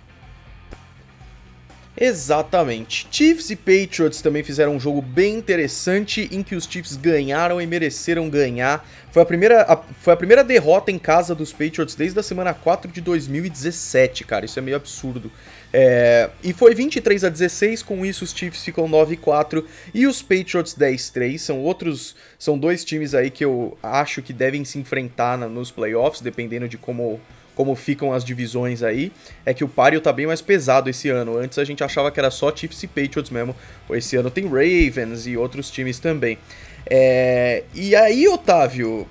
[1.97, 3.07] Exatamente.
[3.09, 7.67] Chiefs e Patriots também fizeram um jogo bem interessante em que os Chiefs ganharam e
[7.67, 8.85] mereceram ganhar.
[9.13, 12.53] Foi a primeira, a, foi a primeira derrota em casa dos Patriots desde a semana
[12.53, 14.45] 4 de 2017, cara.
[14.45, 15.31] Isso é meio absurdo.
[15.77, 20.07] É, e foi 23 a 16, com isso os Chiefs ficam 9 e 4 e
[20.07, 21.43] os Patriots 10 3.
[21.43, 25.73] São outros, são dois times aí que eu acho que devem se enfrentar na, nos
[25.73, 27.21] playoffs, dependendo de como
[27.57, 29.13] como ficam as divisões aí,
[29.47, 31.39] é que o páreo tá bem mais pesado esse ano.
[31.39, 33.55] Antes a gente achava que era só Chiefs e Patriots mesmo.
[33.91, 36.37] Esse ano tem Ravens e outros times também.
[36.85, 37.63] É...
[37.73, 39.07] E aí, Otávio,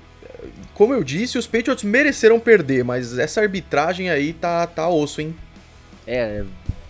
[0.73, 5.33] como eu disse, os Patriots mereceram perder, mas essa arbitragem aí tá, tá osso, hein?
[6.05, 6.43] É,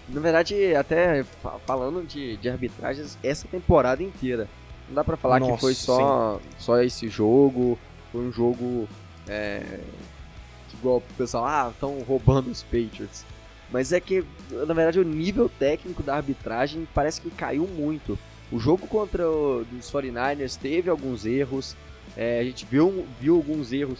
[0.09, 1.23] na verdade, até
[1.65, 4.47] falando de, de arbitragens, essa temporada inteira.
[4.87, 7.79] Não dá pra falar Nossa, que foi só, só esse jogo,
[8.11, 8.87] foi um jogo
[9.27, 9.79] é,
[10.73, 13.25] igual o pessoal, ah, estão roubando os Patriots.
[13.71, 18.19] Mas é que, na verdade, o nível técnico da arbitragem parece que caiu muito.
[18.51, 21.75] O jogo contra os 49ers teve alguns erros,
[22.15, 23.99] é, a gente viu, viu alguns erros.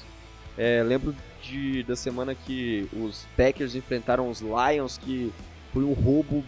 [0.56, 5.32] É, lembro de, da semana que os Packers enfrentaram os Lions, que
[5.74, 6.44] foi um roubo.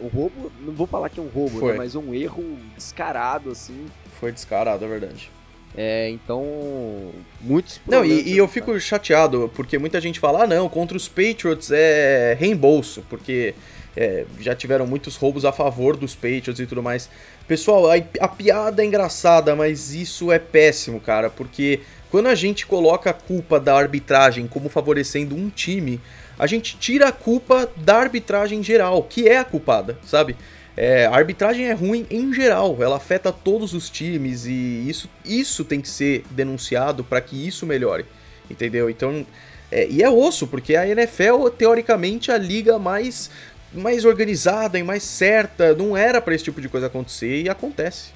[0.00, 3.86] Um roubo, não vou falar que é um roubo, né, mas um erro descarado, assim.
[4.18, 5.30] Foi descarado, é verdade.
[5.76, 10.68] É, então, muitos Não, e, e eu fico chateado, porque muita gente fala, ah não,
[10.68, 13.54] contra os Patriots é reembolso, porque
[13.96, 17.10] é, já tiveram muitos roubos a favor dos Patriots e tudo mais.
[17.48, 22.66] Pessoal, a, a piada é engraçada, mas isso é péssimo, cara, porque quando a gente
[22.66, 26.00] coloca a culpa da arbitragem como favorecendo um time,
[26.38, 30.36] a gente tira a culpa da arbitragem geral, que é a culpada, sabe?
[30.76, 35.64] É, a arbitragem é ruim em geral, ela afeta todos os times e isso, isso
[35.64, 38.04] tem que ser denunciado para que isso melhore,
[38.50, 38.90] entendeu?
[38.90, 39.24] Então,
[39.70, 43.30] é, e é osso, porque a NFL, teoricamente, a liga mais,
[43.72, 48.10] mais organizada e mais certa, não era para esse tipo de coisa acontecer e acontece.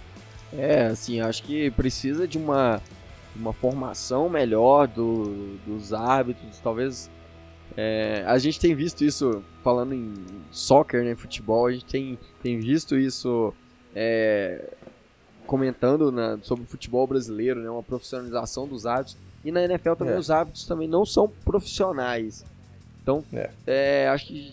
[0.56, 2.80] É, assim, acho que precisa de uma,
[3.38, 7.10] uma formação melhor do, dos árbitros, talvez
[7.76, 10.14] é, a gente tem visto isso, falando em
[10.50, 13.54] soccer, né, futebol, a gente tem, tem visto isso
[13.94, 14.72] é,
[15.46, 19.16] comentando na, sobre o futebol brasileiro, né, uma profissionalização dos hábitos.
[19.44, 20.18] E na NFL também é.
[20.18, 22.44] os hábitos também não são profissionais.
[23.00, 23.50] Então, é.
[23.66, 24.52] é acho que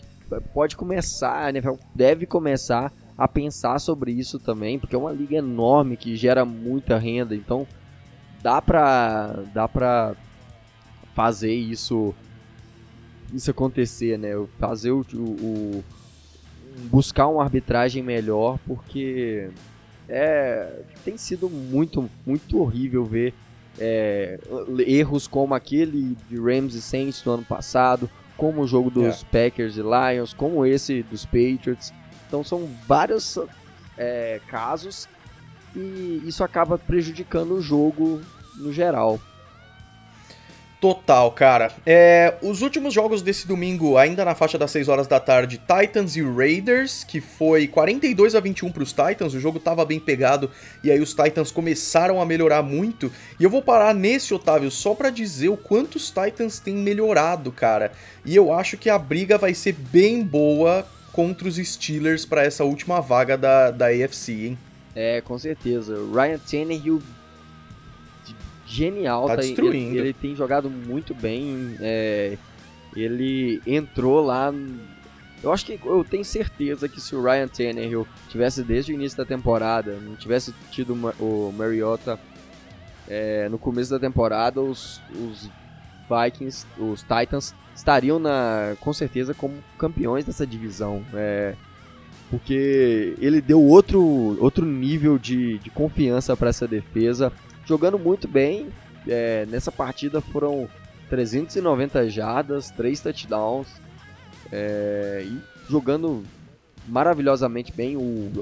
[0.54, 5.36] pode começar, a NFL deve começar a pensar sobre isso também, porque é uma liga
[5.36, 7.66] enorme que gera muita renda, então
[8.46, 10.14] dá pra, dá pra
[11.16, 12.14] fazer isso
[13.34, 14.30] isso acontecer, né?
[14.56, 15.84] Fazer o, o, o
[16.88, 19.50] buscar uma arbitragem melhor, porque
[20.08, 23.34] é, tem sido muito, muito horrível ver
[23.80, 24.38] é,
[24.86, 29.26] erros como aquele de Rams e Saints no ano passado, como o jogo dos é.
[29.32, 31.92] Packers e Lions, como esse dos Patriots.
[32.28, 33.36] Então são vários
[33.98, 35.08] é, casos
[35.74, 38.22] e isso acaba prejudicando o jogo
[38.56, 39.20] no geral.
[40.78, 41.72] Total, cara.
[41.86, 46.16] É, os últimos jogos desse domingo, ainda na faixa das 6 horas da tarde, Titans
[46.16, 50.50] e Raiders, que foi 42 a 21 para os Titans, o jogo tava bem pegado
[50.84, 53.10] e aí os Titans começaram a melhorar muito.
[53.40, 57.50] E eu vou parar nesse, Otávio, só para dizer o quanto os Titans têm melhorado,
[57.50, 57.92] cara.
[58.22, 62.64] E eu acho que a briga vai ser bem boa contra os Steelers para essa
[62.64, 64.58] última vaga da, da AFC, hein?
[64.94, 65.96] É, com certeza.
[66.12, 67.02] Ryan Tannehill
[68.66, 69.26] genial.
[69.26, 69.96] Tá, tá destruindo.
[69.96, 71.76] Ele, ele, tem jogado muito bem.
[71.80, 72.36] É,
[72.94, 74.52] ele entrou lá.
[75.42, 79.16] Eu acho que eu tenho certeza que se o Ryan Tannehill tivesse desde o início
[79.16, 82.18] da temporada, não tivesse tido o Mariota
[83.06, 85.48] é, no começo da temporada, os, os
[86.08, 91.04] Vikings, os Titans estariam na, com certeza como campeões dessa divisão.
[91.14, 91.54] É,
[92.30, 97.32] porque ele deu outro, outro nível de, de confiança para essa defesa
[97.66, 98.68] jogando muito bem.
[99.06, 100.68] É, nessa partida foram
[101.10, 103.68] 390 jardas, 3 touchdowns
[104.50, 106.24] é, e jogando
[106.88, 107.96] maravilhosamente bem.
[107.96, 108.32] O,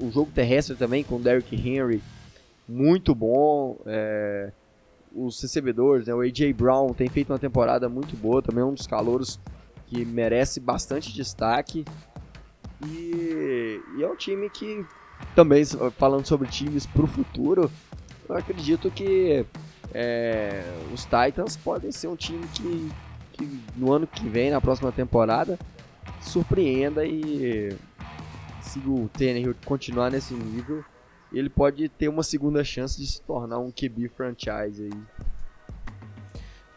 [0.00, 2.02] o jogo terrestre também com o Derrick Henry,
[2.68, 3.78] muito bom.
[3.86, 4.50] É,
[5.14, 6.52] os recebedores, né, o A.J.
[6.52, 9.40] Brown tem feito uma temporada muito boa, também é um dos calouros
[9.86, 11.84] que merece bastante destaque.
[12.86, 14.84] E, e é um time que,
[15.34, 15.64] também
[15.98, 17.70] falando sobre times para o futuro,
[18.30, 19.44] eu acredito que
[19.92, 20.62] é,
[20.92, 22.90] os Titans podem ser um time que,
[23.32, 25.58] que no ano que vem, na próxima temporada,
[26.20, 27.76] surpreenda e
[28.62, 30.84] se o Tannehill continuar nesse nível,
[31.32, 35.02] ele pode ter uma segunda chance de se tornar um QB franchise aí.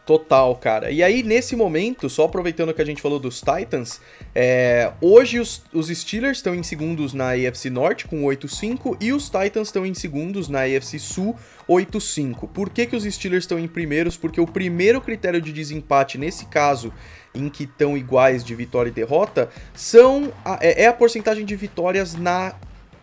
[0.06, 0.90] Total, cara.
[0.90, 4.02] E aí, nesse momento, só aproveitando que a gente falou dos Titans,
[4.34, 9.30] é, hoje os, os Steelers estão em segundos na AFC Norte com 8-5 e os
[9.30, 11.34] Titans estão em segundos na AFC Sul
[11.66, 12.50] 8-5.
[12.50, 14.14] Por que, que os Steelers estão em primeiros?
[14.14, 16.92] Porque o primeiro critério de desempate, nesse caso,
[17.34, 21.56] em que estão iguais de vitória e derrota, são a, é, é a porcentagem de
[21.56, 22.54] vitórias na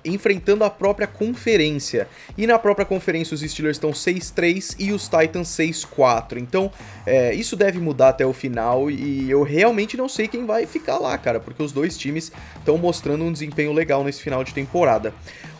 [0.03, 2.07] enfrentando a própria conferência.
[2.37, 6.37] E na própria conferência os Steelers estão 6-3 e os Titans 6-4.
[6.37, 6.71] Então
[7.05, 10.97] é, isso deve mudar até o final e eu realmente não sei quem vai ficar
[10.97, 15.13] lá, cara, porque os dois times estão mostrando um desempenho legal nesse final de temporada.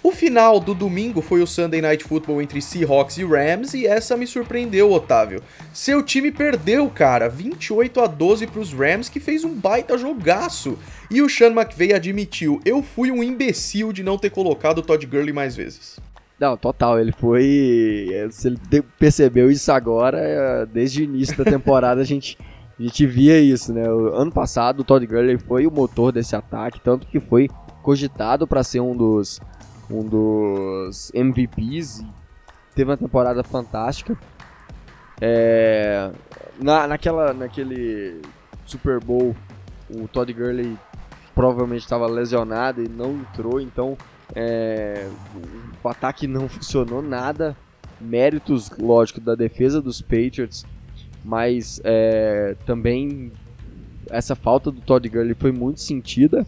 [0.03, 4.17] O final do domingo foi o Sunday Night Football entre Seahawks e Rams e essa
[4.17, 5.43] me surpreendeu, Otávio.
[5.71, 10.75] Seu time perdeu, cara, 28 a 12 para os Rams, que fez um baita jogaço.
[11.11, 15.05] E o Sean McVay admitiu: "Eu fui um imbecil de não ter colocado o Todd
[15.05, 15.99] Gurley mais vezes".
[16.39, 18.09] Não, total, ele foi.
[18.31, 18.59] Se ele
[18.97, 22.39] percebeu isso agora, desde o início da temporada a gente,
[22.79, 23.87] a gente via isso, né?
[23.87, 27.47] O ano passado o Todd Gurley foi o motor desse ataque, tanto que foi
[27.83, 29.39] cogitado para ser um dos
[29.91, 32.03] um dos MVPs
[32.73, 34.17] teve uma temporada fantástica.
[35.19, 36.11] É,
[36.59, 38.21] na, naquela, naquele
[38.65, 39.35] Super Bowl,
[39.89, 40.77] o Todd Gurley
[41.35, 43.97] provavelmente estava lesionado e não entrou, então
[44.33, 45.07] é,
[45.83, 47.55] o ataque não funcionou nada.
[47.99, 50.65] Méritos, lógico, da defesa dos Patriots,
[51.23, 53.31] mas é, também
[54.09, 56.47] essa falta do Todd Gurley foi muito sentida.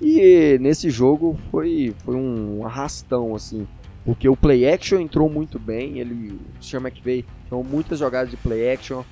[0.00, 3.66] E nesse jogo foi, foi um arrastão, assim.
[4.04, 5.98] Porque o play action entrou muito bem.
[5.98, 9.02] Ele, o Sean McVay tinha muitas jogadas de play action.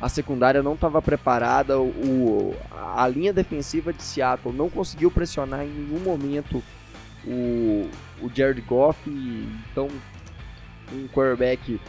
[0.00, 1.78] A secundária não estava preparada.
[1.78, 6.62] O, a linha defensiva de Seattle não conseguiu pressionar em nenhum momento
[7.26, 7.86] o,
[8.22, 8.98] o Jared Goff.
[9.70, 9.88] Então,
[10.92, 11.80] um quarterback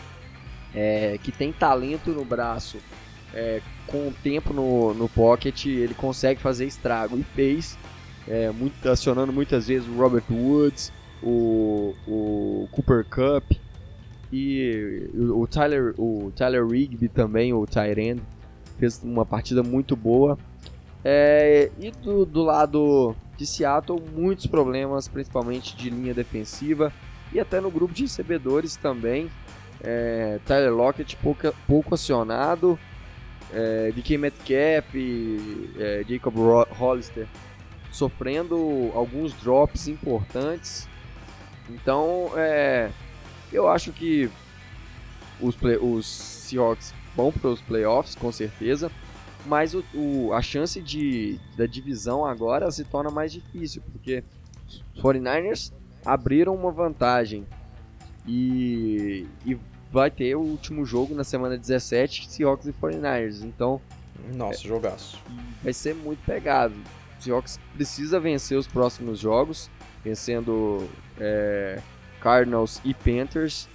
[0.74, 2.80] é, que tem talento no braço,
[3.34, 7.18] é, com o tempo no, no pocket, ele consegue fazer estrago.
[7.18, 7.78] E fez
[8.28, 10.92] é, muito, acionando muitas vezes o Robert Woods,
[11.22, 13.52] o, o Cooper Cup
[14.32, 18.20] e o, o Tyler, o Tyler Rigby também, o Tyrant,
[18.80, 20.38] fez uma partida muito boa.
[21.04, 26.94] É, e do, do lado de Seattle, muitos problemas, principalmente de linha defensiva
[27.34, 29.30] e até no grupo de recebedores também.
[29.84, 32.78] É, Tyler Lockett pouco, pouco acionado,
[33.52, 34.96] é, DK Metcalf,
[35.80, 36.36] é, Jacob
[36.78, 37.28] Hollister
[37.92, 40.88] sofrendo alguns drops importantes.
[41.70, 42.90] Então, é,
[43.52, 44.30] eu acho que
[45.40, 48.92] os, play, os Seahawks vão para os playoffs, com certeza.
[49.46, 54.24] Mas o, o, a chance de, da divisão agora se torna mais difícil, porque
[54.68, 55.74] os 49ers
[56.06, 57.46] abriram uma vantagem
[58.26, 59.58] e, e
[59.92, 63.44] vai ter o último jogo na semana 17, Seahawks e 49ers.
[63.44, 63.82] Então,
[64.36, 65.20] nossa, é, jogaço.
[65.64, 66.76] Vai ser muito pegado.
[67.22, 69.70] Seahawks precisa vencer os próximos jogos,
[70.04, 70.88] vencendo
[71.20, 71.80] é,
[72.20, 73.68] Cardinals e Panthers,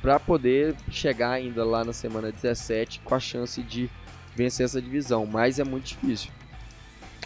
[0.00, 3.88] para poder chegar ainda lá na semana 17 com a chance de
[4.34, 6.30] vencer essa divisão, mas é muito difícil.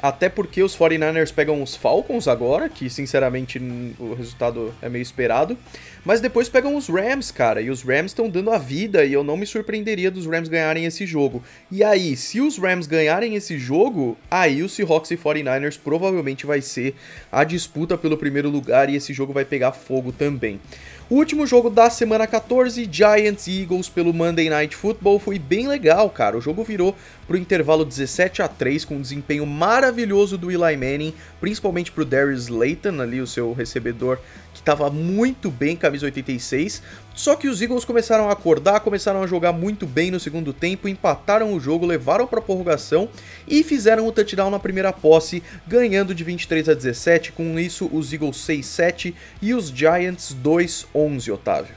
[0.03, 3.59] Até porque os 49ers pegam os Falcons agora, que sinceramente
[3.99, 5.57] o resultado é meio esperado.
[6.07, 7.61] Mas depois pegam os Rams, cara.
[7.61, 10.85] E os Rams estão dando a vida e eu não me surpreenderia dos Rams ganharem
[10.85, 11.43] esse jogo.
[11.69, 16.61] E aí, se os Rams ganharem esse jogo, aí o Seahawks e 49ers provavelmente vai
[16.61, 16.95] ser
[17.31, 20.61] a disputa pelo primeiro lugar e esse jogo vai pegar fogo também.
[21.09, 25.69] O último jogo da semana 14, Giants e Eagles pelo Monday Night Football, foi bem
[25.69, 26.37] legal, cara.
[26.37, 26.97] O jogo virou
[27.29, 32.49] pro intervalo 17 a 3 com um desempenho maravilhoso do Eli Manning, principalmente pro Darius
[32.49, 34.19] Layton, ali o seu recebedor
[34.53, 36.83] que estava muito bem, camisa 86.
[37.17, 40.87] Só que os Eagles começaram a acordar, começaram a jogar muito bem no segundo tempo,
[40.87, 43.09] empataram o jogo, levaram para prorrogação
[43.49, 47.33] e fizeram o touchdown na primeira posse, ganhando de 23 a 17.
[47.33, 51.75] Com isso, os Eagles 6-7 e os Giants 2-11, Otávio.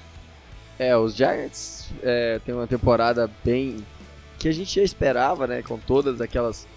[0.77, 3.77] É, os Giants é, tem uma temporada bem
[4.37, 6.67] que a gente já esperava, né, com todas aquelas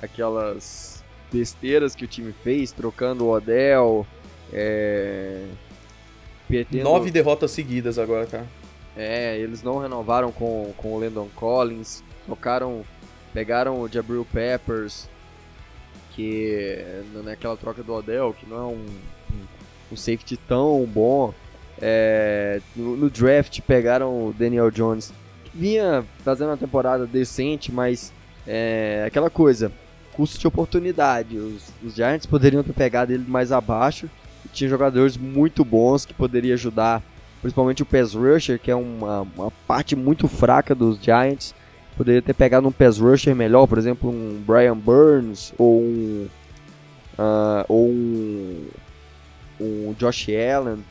[0.00, 1.02] aquelas
[1.32, 4.06] besteiras que o time fez, trocando o Odell,
[4.52, 5.46] é,
[6.48, 6.84] perdendo...
[6.84, 8.46] Nove derrotas seguidas agora, cara.
[8.96, 12.84] É, eles não renovaram com, com o Landon Collins, trocaram,
[13.32, 15.08] pegaram o Jabril Peppers,
[16.12, 16.76] que
[17.24, 18.86] naquela troca do Odell, que não é um,
[19.92, 21.34] um, safety tão bom.
[21.80, 25.12] É, no, no, draft pegaram o Daniel Jones,
[25.44, 28.12] que vinha fazendo uma temporada decente, mas
[28.46, 29.72] é, aquela coisa,
[30.12, 31.36] custo de oportunidade.
[31.36, 34.08] Os, os Giants poderiam ter pegado ele mais abaixo
[34.54, 37.02] tinha jogadores muito bons que poderia ajudar,
[37.42, 41.54] principalmente o pass rusher, que é uma, uma parte muito fraca dos Giants.
[41.96, 46.28] Poderia ter pegado um pass rusher melhor, por exemplo, um Brian Burns ou um.
[47.18, 48.66] Uh, ou um.
[49.60, 50.84] Um Josh Allen,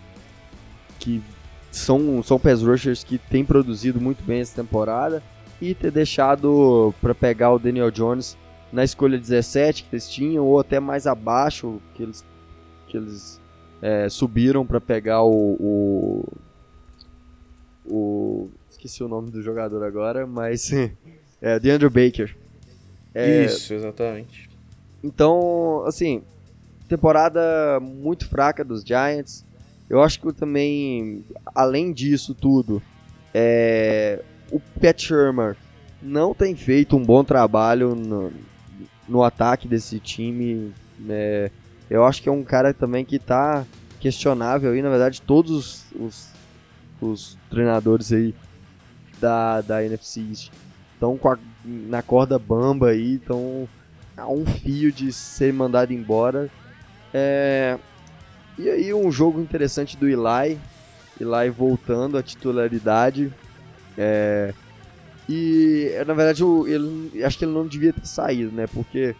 [0.97, 1.21] que
[1.69, 5.21] são, são pass rushers que têm produzido muito bem essa temporada.
[5.61, 8.37] E ter deixado para pegar o Daniel Jones
[8.71, 12.25] na escolha 17 que eles tinham, ou até mais abaixo, que eles,
[12.87, 13.39] que eles
[13.83, 16.33] é, subiram para pegar o, o,
[17.85, 20.71] o, Esqueci o nome do jogador agora, mas.
[21.41, 22.33] é, DeAndre Baker.
[23.13, 24.49] É, Isso, exatamente.
[25.03, 26.23] Então, assim,
[26.87, 29.45] temporada muito fraca dos Giants.
[29.89, 32.81] Eu acho que também, além disso tudo,
[33.33, 35.57] é, o Pat Shermer
[36.01, 38.31] não tem feito um bom trabalho no,
[39.09, 40.71] no ataque desse time.
[41.09, 41.51] É,
[41.93, 43.63] eu acho que é um cara também que está
[43.99, 46.29] questionável e na verdade todos os, os,
[46.99, 48.33] os, treinadores aí
[49.21, 51.19] da, da NFC estão
[51.63, 53.69] na corda bamba aí, estão
[54.17, 56.49] a um fio de ser mandado embora.
[57.13, 57.77] É,
[58.57, 60.59] e aí um jogo interessante do Eli,
[61.21, 63.31] Eli voltando à titularidade.
[63.95, 64.51] É,
[65.29, 68.65] e na verdade ele, acho que ele não devia ter saído, né?
[68.65, 69.15] Porque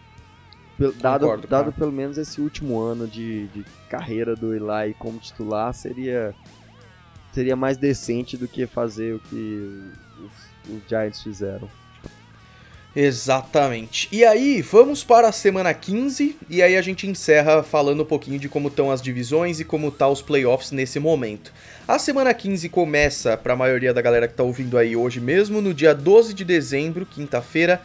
[1.00, 5.72] dado, Concordo, dado pelo menos esse último ano de, de carreira do Eli como titular,
[5.72, 6.34] seria,
[7.32, 9.82] seria mais decente do que fazer o que
[10.18, 11.68] os, os Giants fizeram.
[12.96, 14.08] Exatamente.
[14.12, 18.38] E aí, vamos para a semana 15 e aí a gente encerra falando um pouquinho
[18.38, 21.52] de como estão as divisões e como tá os playoffs nesse momento.
[21.88, 25.60] A semana 15 começa para a maioria da galera que tá ouvindo aí hoje mesmo
[25.60, 27.82] no dia 12 de dezembro, quinta-feira,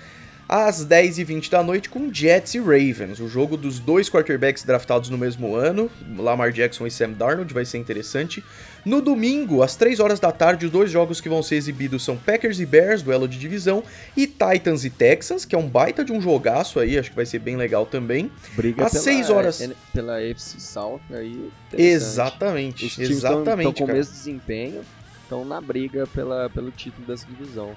[0.49, 5.17] às 10h20 da noite com Jets e Ravens, o jogo dos dois quarterbacks draftados no
[5.17, 8.43] mesmo ano, Lamar Jackson e Sam Darnold, vai ser interessante.
[8.83, 12.17] No domingo, às 3 horas da tarde, os dois jogos que vão ser exibidos são
[12.17, 13.83] Packers e Bears, duelo de divisão,
[14.17, 17.27] e Titans e Texans, que é um baita de um jogaço aí, acho que vai
[17.27, 18.31] ser bem legal também.
[18.55, 19.69] Briga às pela, 6 horas.
[19.93, 21.51] Pela AFC South aí.
[21.77, 23.69] Exatamente, Os exatamente.
[23.69, 24.81] Estão com o mesmo desempenho,
[25.21, 27.75] estão na briga pela, pelo título dessa divisão.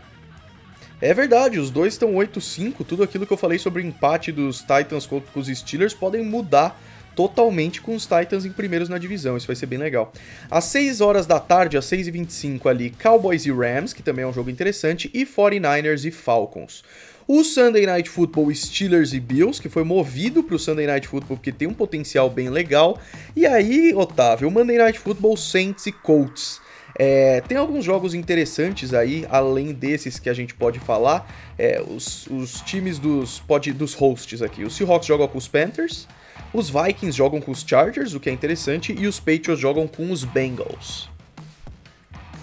[1.03, 4.61] É verdade, os dois estão 8-5, tudo aquilo que eu falei sobre o empate dos
[4.61, 6.80] Titans contra os Steelers podem mudar
[7.16, 10.12] totalmente com os Titans em primeiros na divisão, isso vai ser bem legal.
[10.48, 14.32] Às 6 horas da tarde, às 6h25 ali, Cowboys e Rams, que também é um
[14.32, 16.84] jogo interessante, e 49ers e Falcons.
[17.26, 21.36] O Sunday Night Football Steelers e Bills, que foi movido para o Sunday Night Football
[21.36, 23.00] porque tem um potencial bem legal.
[23.34, 26.61] E aí, Otávio, o Monday Night Football Saints e Colts.
[26.95, 31.26] É, tem alguns jogos interessantes aí, além desses que a gente pode falar.
[31.59, 34.64] É, os, os, times dos, pode, dos hosts aqui.
[34.64, 36.07] Os Seahawks jogam com os Panthers,
[36.53, 40.11] os Vikings jogam com os Chargers, o que é interessante, e os Patriots jogam com
[40.11, 41.09] os Bengals.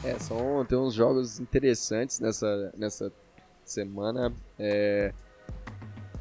[0.03, 3.11] É, são, tem uns jogos interessantes nessa, nessa
[3.65, 4.33] semana.
[4.57, 5.13] É,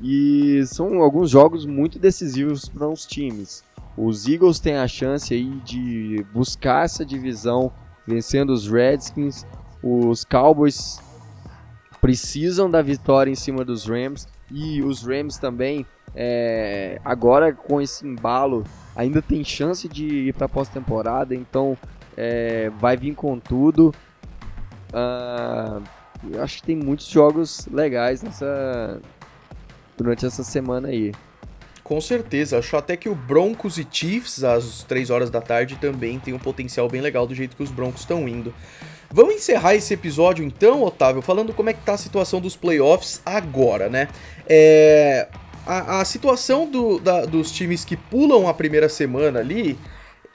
[0.00, 3.64] e são alguns jogos muito decisivos para os times.
[3.96, 7.72] Os Eagles têm a chance aí de buscar essa divisão
[8.08, 9.46] vencendo os Redskins.
[9.82, 10.98] Os Cowboys
[12.00, 18.06] precisam da vitória em cima dos Rams e os Rams também é, agora com esse
[18.06, 18.64] embalo
[18.96, 21.76] ainda tem chance de ir para pós-temporada, então
[22.16, 23.94] é, vai vir com tudo.
[24.92, 25.82] Uh,
[26.32, 29.00] eu acho que tem muitos jogos legais nessa
[29.96, 31.12] durante essa semana aí.
[31.88, 36.18] Com certeza, acho até que o Broncos e Chiefs, às 3 horas da tarde, também
[36.18, 38.52] tem um potencial bem legal do jeito que os Broncos estão indo.
[39.10, 43.22] Vamos encerrar esse episódio então, Otávio, falando como é que tá a situação dos playoffs
[43.24, 44.08] agora, né?
[44.46, 45.28] É...
[45.66, 49.78] A, a situação do, da, dos times que pulam a primeira semana ali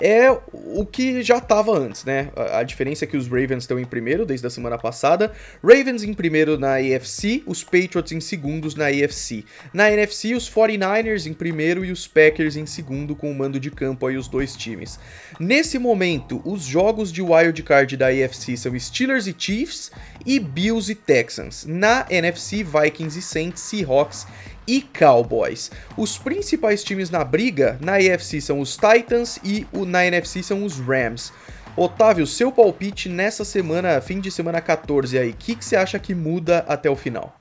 [0.02, 2.30] é o que já estava antes, né?
[2.36, 5.32] A, a, diferença é que os Ravens estão em primeiro desde a semana passada,
[5.64, 9.46] Ravens em primeiro na AFC, os Patriots em segundos na AFC.
[9.74, 13.72] Na NFC, os 49ers em primeiro e os Packers em segundo, com o mando de
[13.72, 15.00] campo aí os dois times.
[15.40, 19.92] Nesse momento, os jogos de wild card da AFC são Steelers e Chiefs
[20.26, 21.66] e Bills e Texans.
[21.66, 24.28] Na NFC, Vikings e Saints, Seahawks
[24.68, 25.72] e Cowboys.
[25.98, 30.64] Os principais times na briga na AFC são os Titans e o, na NFC são
[30.64, 31.32] os Rams.
[31.76, 35.98] Otávio, seu palpite nessa semana, fim de semana 14 aí, o que, que você acha
[35.98, 37.36] que muda até o final?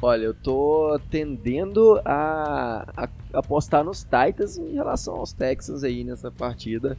[0.00, 3.08] Olha, eu tô tendendo a, a,
[3.38, 6.96] apostar nos Titans em relação aos Texans aí nessa partida.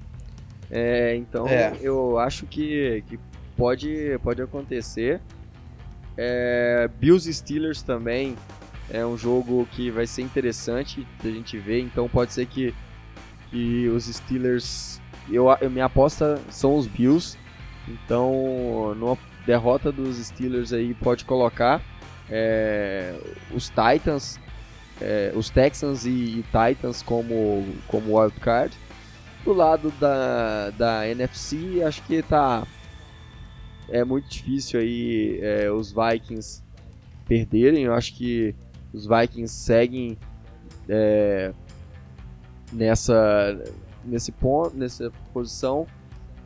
[0.71, 1.75] É, então é.
[1.81, 3.19] eu acho que, que
[3.57, 5.21] pode, pode acontecer.
[6.17, 8.35] É, Bills e Steelers também
[8.89, 12.73] é um jogo que vai ser interessante da gente ver, então pode ser que,
[13.49, 15.01] que os Steelers.
[15.29, 17.37] Eu, eu, minha aposta são os Bills,
[17.87, 21.81] então não, derrota dos Steelers aí pode colocar
[22.29, 23.15] é,
[23.51, 24.39] os Titans,
[25.01, 28.75] é, os Texans e, e, Titans como, como wildcard.
[29.43, 32.65] Do lado da, da NFC, acho que tá
[33.87, 36.63] é muito difícil aí é, os Vikings
[37.27, 37.83] perderem.
[37.83, 38.55] Eu acho que
[38.95, 40.17] os Vikings seguem
[40.87, 41.51] é,
[42.71, 43.61] nessa
[44.03, 45.87] nesse ponto, nessa posição.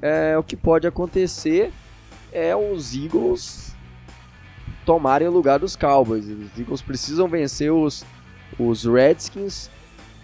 [0.02, 1.72] É, o que pode acontecer
[2.32, 3.76] é os Eagles
[4.86, 6.26] tomarem o lugar dos Cowboys.
[6.26, 8.06] Os Eagles precisam vencer os,
[8.58, 9.70] os Redskins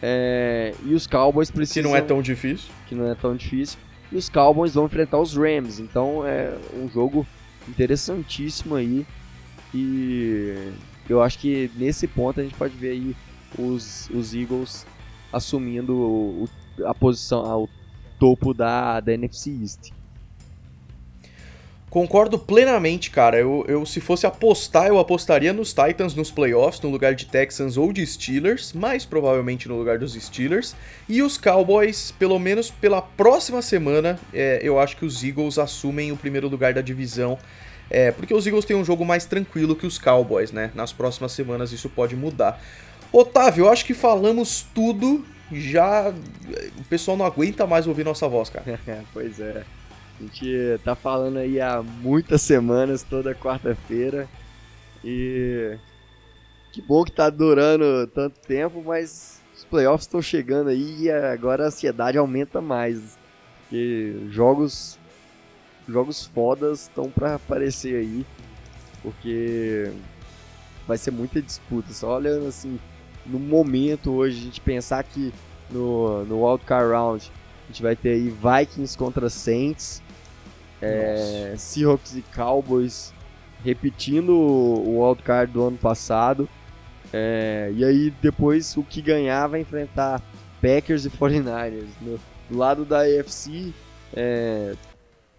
[0.01, 1.83] é, e os Cowboys precisam.
[1.83, 2.69] Que não é tão difícil.
[2.87, 3.77] Que não é tão difícil.
[4.11, 5.79] E os Cowboys vão enfrentar os Rams.
[5.79, 7.27] Então é um jogo
[7.67, 9.05] interessantíssimo aí.
[9.73, 10.71] E
[11.09, 13.15] eu acho que nesse ponto a gente pode ver aí
[13.57, 14.85] os, os Eagles
[15.31, 16.49] assumindo o,
[16.85, 17.69] a posição, ao
[18.19, 19.91] topo da, da NFC East.
[21.95, 23.39] Concordo plenamente, cara.
[23.39, 27.77] Eu, eu, se fosse apostar, eu apostaria nos Titans nos playoffs, no lugar de Texans
[27.77, 30.75] ou de Steelers, mais provavelmente no lugar dos Steelers.
[31.07, 36.11] E os Cowboys, pelo menos pela próxima semana, é, eu acho que os Eagles assumem
[36.11, 37.37] o primeiro lugar da divisão.
[37.89, 40.71] É, porque os Eagles têm um jogo mais tranquilo que os Cowboys, né?
[40.73, 42.61] Nas próximas semanas isso pode mudar.
[43.11, 45.23] Otávio, eu acho que falamos tudo.
[45.51, 46.11] Já.
[46.79, 48.79] O pessoal não aguenta mais ouvir nossa voz, cara.
[49.13, 49.63] pois é.
[50.19, 54.27] A gente tá falando aí há muitas semanas, toda quarta-feira.
[55.03, 55.77] E
[56.71, 61.65] que bom que tá durando tanto tempo, mas os playoffs estão chegando aí e agora
[61.65, 63.17] a ansiedade aumenta mais.
[63.61, 64.97] Porque jogos
[65.87, 68.25] jogos fodas estão para aparecer aí.
[69.01, 69.91] Porque
[70.87, 71.93] vai ser muita disputa.
[71.93, 72.79] Só olhando assim,
[73.25, 75.33] no momento hoje, a gente pensar que
[75.69, 77.31] no, no Wildcard Round
[77.63, 80.01] a gente vai ter aí Vikings contra Saints,
[80.81, 83.13] é, Seahawks e Cowboys
[83.63, 86.47] repetindo o wildcard do ano passado.
[87.11, 90.21] É, e aí depois o que ganhar vai enfrentar
[90.61, 91.87] Packers e 49ers.
[91.99, 92.19] No,
[92.49, 93.73] do lado da AFC,
[94.13, 94.75] é,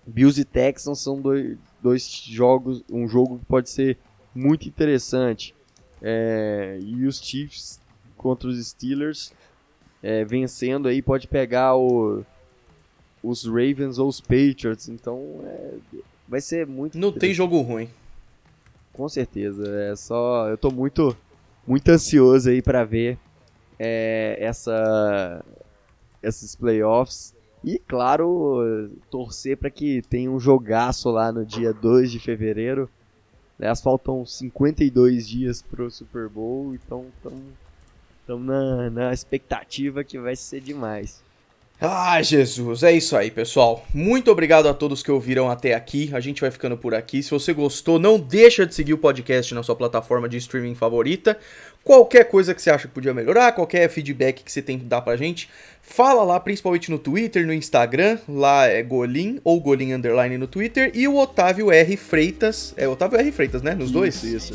[0.07, 3.99] Bills e Texans são dois, dois jogos, um jogo que pode ser
[4.35, 5.55] muito interessante.
[6.01, 7.81] É, e os Chiefs
[8.17, 9.33] contra os Steelers
[10.03, 12.25] é, vencendo aí pode pegar o
[13.23, 14.89] os Ravens ou os Patriots.
[14.89, 15.75] Então é,
[16.29, 16.99] vai ser muito.
[16.99, 17.89] Não tem jogo ruim.
[18.93, 19.69] Com certeza.
[19.91, 20.49] É só.
[20.49, 21.17] Eu tô muito,
[21.67, 23.19] muito ansioso aí para ver
[23.79, 25.45] é, essa,
[26.23, 27.35] esses playoffs.
[27.67, 32.89] E, claro, torcer para que tenha um jogaço lá no dia 2 de fevereiro.
[33.59, 37.07] Aliás, faltam 52 dias pro Super Bowl, então
[38.21, 41.26] estamos na, na expectativa que vai ser demais.
[41.79, 43.85] Ah, Jesus, é isso aí, pessoal.
[43.93, 46.09] Muito obrigado a todos que ouviram até aqui.
[46.15, 47.23] A gente vai ficando por aqui.
[47.23, 51.39] Se você gostou, não deixa de seguir o podcast na sua plataforma de streaming favorita.
[51.85, 55.03] Qualquer coisa que você acha que podia melhorar, qualquer feedback que você tem que dar
[55.03, 55.51] pra gente,
[55.83, 60.91] fala lá, principalmente no Twitter, no Instagram, lá é Golim ou Golim Underline no Twitter,
[60.95, 61.97] e o Otávio R.
[61.97, 63.31] Freitas, é Otávio R.
[63.31, 63.75] Freitas, né?
[63.75, 64.25] Nos isso, dois?
[64.25, 64.55] Isso.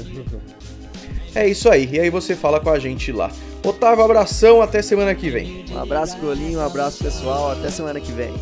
[1.34, 1.88] É isso aí.
[1.92, 3.32] E aí você fala com a gente lá.
[3.64, 5.66] Otávio, abração, até semana que vem.
[5.72, 7.52] Um abraço, Golinho, um abraço, pessoal.
[7.52, 8.34] Até semana que vem.